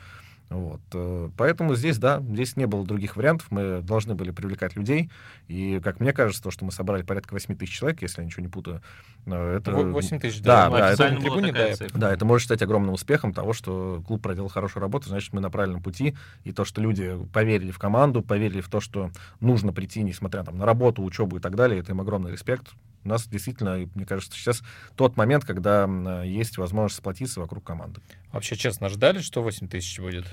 Вот. 0.49 0.81
Э, 0.93 1.29
поэтому 1.38 1.75
здесь, 1.75 1.97
да, 1.97 2.21
здесь 2.21 2.55
не 2.55 2.67
было 2.67 2.86
других 2.86 3.15
вариантов. 3.15 3.47
Мы 3.49 3.81
должны 3.81 4.15
были 4.15 4.31
привлекать 4.31 4.75
людей. 4.75 5.10
И, 5.47 5.79
как 5.84 5.99
мне 5.99 6.13
кажется, 6.13 6.41
то, 6.43 6.51
что 6.51 6.65
мы 6.65 6.71
собрали 6.71 7.01
порядка 7.01 7.34
8 7.34 7.55
тысяч 7.55 7.77
человек, 7.77 8.01
если 8.01 8.21
я 8.21 8.25
ничего 8.25 8.43
не 8.43 8.49
путаю, 8.49 8.81
э, 9.25 9.58
это... 9.58 9.71
8 9.71 10.19
тысяч, 10.19 10.41
да. 10.41 10.69
Да, 10.69 10.77
да, 10.77 10.91
это, 10.91 11.21
трибуне, 11.21 11.51
да, 11.51 11.88
да, 11.93 12.13
это 12.13 12.25
может 12.25 12.45
стать 12.45 12.62
огромным 12.62 12.93
успехом 12.93 13.34
того, 13.34 13.53
что 13.53 14.03
клуб 14.05 14.21
проделал 14.21 14.49
хорошую 14.49 14.81
работу, 14.81 15.10
значит, 15.10 15.34
мы 15.34 15.41
на 15.41 15.49
правильном 15.49 15.81
пути. 15.81 16.15
И 16.43 16.51
то, 16.51 16.63
что 16.63 16.81
люди 16.81 17.17
поверили 17.34 17.71
в 17.71 17.79
команду, 17.79 18.21
поверили 18.21 18.62
в 18.62 18.69
то, 18.69 18.79
что 18.79 19.12
нужно 19.39 19.73
прийти, 19.73 20.03
несмотря 20.03 20.43
там, 20.43 20.58
на 20.58 20.65
работу, 20.65 21.03
учебу 21.03 21.38
и 21.38 21.39
так 21.39 21.55
далее, 21.55 21.79
это 21.79 21.91
им 21.91 22.01
огромный 22.01 22.31
респект 22.31 22.67
у 23.05 23.09
нас 23.09 23.27
действительно, 23.27 23.87
мне 23.93 24.05
кажется, 24.05 24.37
сейчас 24.37 24.63
тот 24.95 25.15
момент, 25.15 25.45
когда 25.45 25.85
есть 26.23 26.57
возможность 26.57 26.97
сплотиться 26.97 27.39
вокруг 27.39 27.63
команды. 27.63 28.01
Вообще, 28.31 28.55
честно, 28.55 28.89
ждали, 28.89 29.19
что 29.19 29.43
8 29.43 29.67
тысяч 29.67 29.99
будет? 29.99 30.25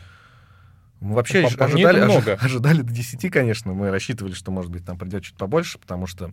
Мы 1.01 1.17
вообще 1.17 1.49
по, 1.57 1.65
ожидали, 1.65 2.05
много. 2.05 2.35
ожидали 2.41 2.83
до 2.83 2.93
10, 2.93 3.31
конечно. 3.31 3.73
Мы 3.73 3.91
рассчитывали, 3.91 4.33
что, 4.35 4.51
может 4.53 4.71
быть, 4.71 4.85
там 4.85 4.97
придет 4.99 5.25
чуть 5.25 5.37
побольше, 5.37 5.79
потому 5.79 6.07
что 6.07 6.33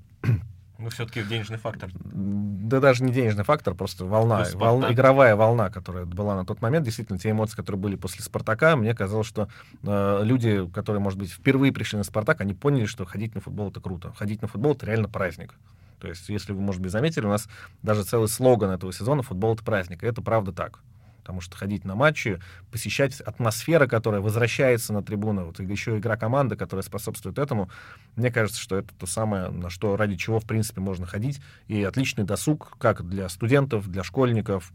ну, 0.80 0.90
все-таки 0.90 1.24
денежный 1.24 1.58
фактор. 1.58 1.90
Да 1.94 2.80
даже 2.80 3.04
не 3.04 3.12
денежный 3.12 3.44
фактор, 3.44 3.76
просто 3.76 4.06
волна, 4.06 4.46
волна, 4.54 4.94
игровая 4.94 5.36
волна, 5.36 5.70
которая 5.70 6.06
была 6.06 6.38
на 6.38 6.46
тот 6.46 6.62
момент. 6.62 6.86
Действительно, 6.86 7.20
те 7.20 7.32
эмоции, 7.32 7.58
которые 7.58 7.82
были 7.82 7.96
после 7.98 8.24
«Спартака», 8.24 8.78
мне 8.78 8.96
казалось, 8.96 9.28
что 9.28 9.50
э, 9.84 10.22
люди, 10.24 10.70
которые, 10.74 11.02
может 11.02 11.20
быть, 11.20 11.32
впервые 11.32 11.74
пришли 11.74 11.98
на 11.98 12.06
«Спартак», 12.06 12.40
они 12.40 12.54
поняли, 12.54 12.86
что 12.86 13.06
ходить 13.06 13.36
на 13.36 13.42
футбол— 13.42 13.70
это 13.72 13.82
круто. 13.82 14.14
Ходить 14.16 14.42
на 14.42 14.48
футбол— 14.48 14.72
это 14.74 14.86
реально 14.86 15.10
праздник. 15.10 15.54
То 16.00 16.08
есть, 16.08 16.30
если 16.30 16.54
вы, 16.54 16.62
может 16.62 16.82
быть, 16.82 16.92
заметили, 16.92 17.26
у 17.26 17.30
нас 17.30 17.48
даже 17.84 18.04
целый 18.04 18.28
слоган 18.28 18.72
этого 18.72 18.94
сезона 18.94 19.22
«Футбол— 19.22 19.54
это 19.56 19.64
праздник». 19.64 20.04
И 20.04 20.08
это 20.08 20.22
правда 20.22 20.52
так. 20.52 20.80
Потому 21.20 21.42
что 21.42 21.58
ходить 21.58 21.86
на 21.86 21.96
матчи, 21.96 22.40
посещать 22.72 23.22
атмосфера, 23.22 23.86
которая 23.86 24.20
возвращается 24.20 24.94
на 24.94 25.04
трибуну, 25.04 25.46
вот 25.46 25.60
еще 25.60 25.98
игра 25.98 26.18
команды, 26.18 26.56
которая 26.56 26.84
способствует 26.84 27.38
этому, 27.38 27.70
мне 28.16 28.32
кажется, 28.32 28.60
что 28.60 28.78
это 28.78 28.90
то 28.98 29.06
самое, 29.06 29.50
на 29.50 29.70
что 29.70 29.96
ради 29.96 30.16
чего, 30.16 30.40
в 30.40 30.46
принципе, 30.46 30.82
можно 30.82 31.06
ходить, 31.06 31.40
и 31.68 31.84
отличный 31.84 32.24
досуг 32.24 32.76
как 32.80 33.08
для 33.08 33.30
студентов, 33.30 33.88
для 33.92 34.04
школьников, 34.04 34.72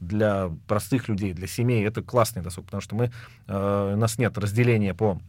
для 0.00 0.50
простых 0.66 1.08
людей, 1.08 1.34
для 1.34 1.46
семей, 1.46 1.86
это 1.86 2.02
классный 2.02 2.40
досуг, 2.40 2.64
потому 2.64 2.80
что 2.80 2.94
мы, 2.94 3.12
э, 3.46 3.92
у 3.94 3.98
нас 3.98 4.16
нет 4.16 4.38
разделения 4.38 4.94
по 4.94 5.20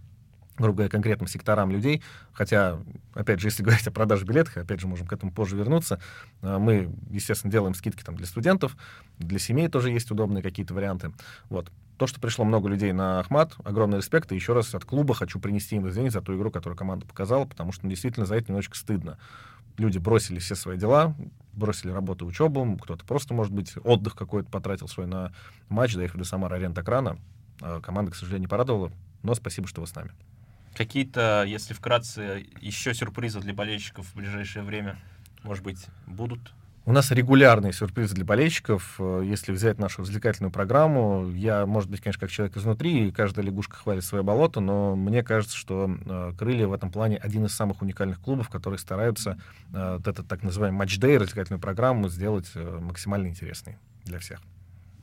грубо 0.58 0.78
говоря, 0.78 0.90
конкретным 0.90 1.28
секторам 1.28 1.72
людей. 1.72 2.02
Хотя, 2.34 2.80
опять 3.14 3.40
же, 3.40 3.48
если 3.48 3.64
говорить 3.64 3.88
о 3.88 3.92
продаже 3.92 4.26
билетов, 4.26 4.58
опять 4.58 4.80
же, 4.80 4.88
можем 4.88 5.08
к 5.08 5.14
этому 5.14 5.32
позже 5.32 5.56
вернуться, 5.56 6.00
э, 6.42 6.58
мы, 6.58 6.94
естественно, 7.10 7.52
делаем 7.52 7.74
скидки 7.74 8.04
там 8.04 8.16
для 8.16 8.26
студентов, 8.26 8.78
для 9.18 9.40
семей 9.40 9.68
тоже 9.68 9.90
есть 9.90 10.12
удобные 10.12 10.44
какие-то 10.44 10.74
варианты. 10.74 11.12
Вот. 11.50 11.72
То, 11.98 12.08
что 12.08 12.20
пришло 12.20 12.46
много 12.46 12.68
людей 12.68 12.94
на 12.94 13.20
Ахмат, 13.20 13.54
огромный 13.64 13.98
респект. 13.98 14.32
И 14.32 14.36
еще 14.36 14.54
раз 14.54 14.74
от 14.74 14.86
клуба 14.86 15.14
хочу 15.14 15.40
принести 15.40 15.76
им 15.76 15.88
извинения 15.88 16.10
за 16.10 16.22
ту 16.22 16.36
игру, 16.36 16.50
которую 16.50 16.76
команда 16.76 17.06
показала, 17.06 17.46
потому 17.46 17.72
что 17.72 17.86
ну, 17.86 17.92
действительно 17.92 18.26
за 18.26 18.36
это 18.36 18.48
немножечко 18.48 18.76
стыдно. 18.76 19.20
Люди 19.78 20.00
бросили 20.00 20.40
все 20.40 20.56
свои 20.56 20.78
дела, 20.78 21.16
бросили 21.54 21.92
работу, 21.92 22.26
учебу, 22.26 22.78
кто-то 22.82 23.06
просто, 23.06 23.34
может 23.34 23.54
быть, 23.54 23.74
отдых 23.84 24.16
какой-то 24.16 24.50
потратил 24.50 24.88
свой 24.88 25.06
на 25.06 25.32
матч, 25.70 25.94
доехали 25.94 26.22
до 26.22 26.28
Самара 26.28 26.56
аренда 26.56 26.84
крана. 26.84 27.20
А 27.62 27.80
команда, 27.82 28.12
к 28.12 28.16
сожалению, 28.16 28.42
не 28.42 28.48
порадовала, 28.48 28.92
но 29.22 29.36
спасибо, 29.36 29.68
что 29.68 29.82
вы 29.82 29.88
с 29.88 29.94
нами. 29.94 30.12
Какие-то, 30.76 31.44
если 31.48 31.74
вкратце, 31.74 32.46
еще 32.60 32.94
сюрпризы 32.94 33.40
для 33.40 33.54
болельщиков 33.54 34.06
в 34.06 34.16
ближайшее 34.16 34.64
время, 34.64 34.98
может 35.44 35.64
быть, 35.64 35.86
будут? 36.08 36.54
У 36.84 36.94
нас 36.94 37.12
регулярные 37.12 37.74
сюрпризы 37.74 38.16
для 38.16 38.26
болельщиков. 38.26 39.00
Если 39.00 39.52
взять 39.52 39.78
нашу 39.78 40.02
развлекательную 40.02 40.52
программу, 40.52 41.30
я, 41.30 41.68
может 41.68 41.92
быть, 41.92 42.02
конечно, 42.02 42.20
как 42.20 42.32
человек 42.32 42.58
изнутри, 42.58 43.08
и 43.08 43.12
каждая 43.12 43.46
лягушка 43.46 43.76
хвалит 43.76 44.04
свое 44.04 44.24
болото, 44.24 44.62
но 44.62 44.96
мне 44.96 45.22
кажется, 45.22 45.56
что 45.56 45.96
э, 46.06 46.34
«Крылья» 46.36 46.68
в 46.68 46.74
этом 46.74 46.90
плане 46.90 47.18
один 47.18 47.46
из 47.46 47.54
самых 47.54 47.84
уникальных 47.84 48.20
клубов, 48.20 48.50
которые 48.50 48.80
стараются 48.80 49.40
э, 49.72 49.98
вот 49.98 50.08
этот 50.08 50.28
так 50.28 50.42
называемый 50.42 50.80
матч-дэй, 50.80 51.18
развлекательную 51.18 51.62
программу, 51.62 52.10
сделать 52.10 52.50
э, 52.56 52.80
максимально 52.82 53.28
интересной 53.28 53.78
для 54.04 54.18
всех. 54.18 54.40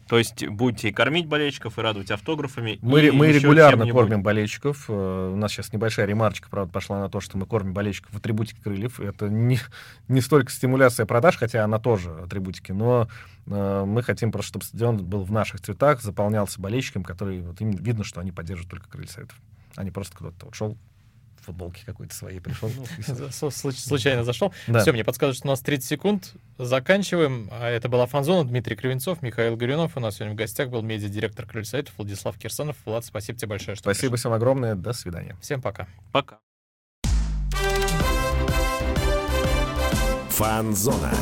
То 0.08 0.16
есть 0.16 0.46
будете 0.48 0.88
и 0.88 0.92
кормить 0.92 1.26
болельщиков, 1.26 1.78
и 1.78 1.82
радовать 1.82 2.10
автографами. 2.10 2.78
Мы, 2.80 3.12
мы 3.12 3.28
регулярно 3.28 3.86
кормим 3.86 4.22
болельщиков. 4.22 4.86
Э, 4.88 5.30
у 5.32 5.36
нас 5.36 5.52
сейчас 5.52 5.72
небольшая 5.72 6.06
ремарочка, 6.06 6.48
правда, 6.48 6.72
пошла 6.72 7.00
на 7.00 7.10
то, 7.10 7.20
что 7.20 7.36
мы 7.36 7.44
кормим 7.44 7.74
болельщиков 7.74 8.12
в 8.12 8.16
атрибутике 8.16 8.62
крыльев. 8.62 9.00
Это 9.00 9.28
не, 9.28 9.58
не 10.08 10.20
столько 10.22 10.50
стимуляция 10.50 11.04
продаж, 11.04 11.36
хотя 11.36 11.62
она 11.62 11.78
тоже 11.78 12.10
атрибутики, 12.10 12.72
но 12.72 13.06
э, 13.46 13.84
мы 13.86 14.02
хотим 14.02 14.32
просто, 14.32 14.48
чтобы 14.48 14.64
стадион 14.64 15.04
был 15.04 15.24
в 15.24 15.30
наших 15.30 15.60
цветах, 15.60 16.00
заполнялся 16.00 16.58
болельщиками, 16.58 17.02
которые 17.02 17.42
вот, 17.42 17.60
им 17.60 17.72
видно, 17.72 18.02
что 18.02 18.20
они 18.20 18.32
поддерживают 18.32 18.70
только 18.70 18.88
крылья 18.88 19.08
советов. 19.08 19.36
А 19.76 19.84
не 19.84 19.90
просто 19.90 20.16
кто-то 20.16 20.46
вот 20.46 20.54
шел 20.54 20.76
футболке 21.44 21.82
какой-то 21.84 22.14
своей 22.14 22.40
пришел. 22.40 22.70
Ну, 22.76 23.30
случайно 23.50 24.24
зашел. 24.24 24.52
Все, 24.80 24.92
мне 24.92 25.04
подсказывают, 25.04 25.36
что 25.36 25.48
у 25.48 25.50
нас 25.50 25.60
30 25.60 25.88
секунд. 25.88 26.34
Заканчиваем. 26.58 27.48
А 27.52 27.68
это 27.68 27.88
была 27.88 28.06
Фанзона, 28.06 28.48
Дмитрий 28.48 28.76
Кривенцов, 28.76 29.22
Михаил 29.22 29.56
Горюнов. 29.56 29.96
У 29.96 30.00
нас 30.00 30.16
сегодня 30.16 30.34
в 30.34 30.36
гостях 30.36 30.68
был 30.68 30.82
медиа-директор 30.82 31.46
Крыльсайтов 31.46 31.94
Владислав 31.96 32.38
Кирсанов. 32.38 32.76
Влад, 32.84 33.04
спасибо 33.04 33.38
тебе 33.38 33.48
большое, 33.48 33.76
что 33.76 33.84
Спасибо 33.84 34.16
всем 34.16 34.32
огромное. 34.32 34.74
До 34.74 34.92
свидания. 34.92 35.36
Всем 35.40 35.62
пока. 35.62 35.86
Пока. 36.12 36.38
Фанзона. 40.30 41.12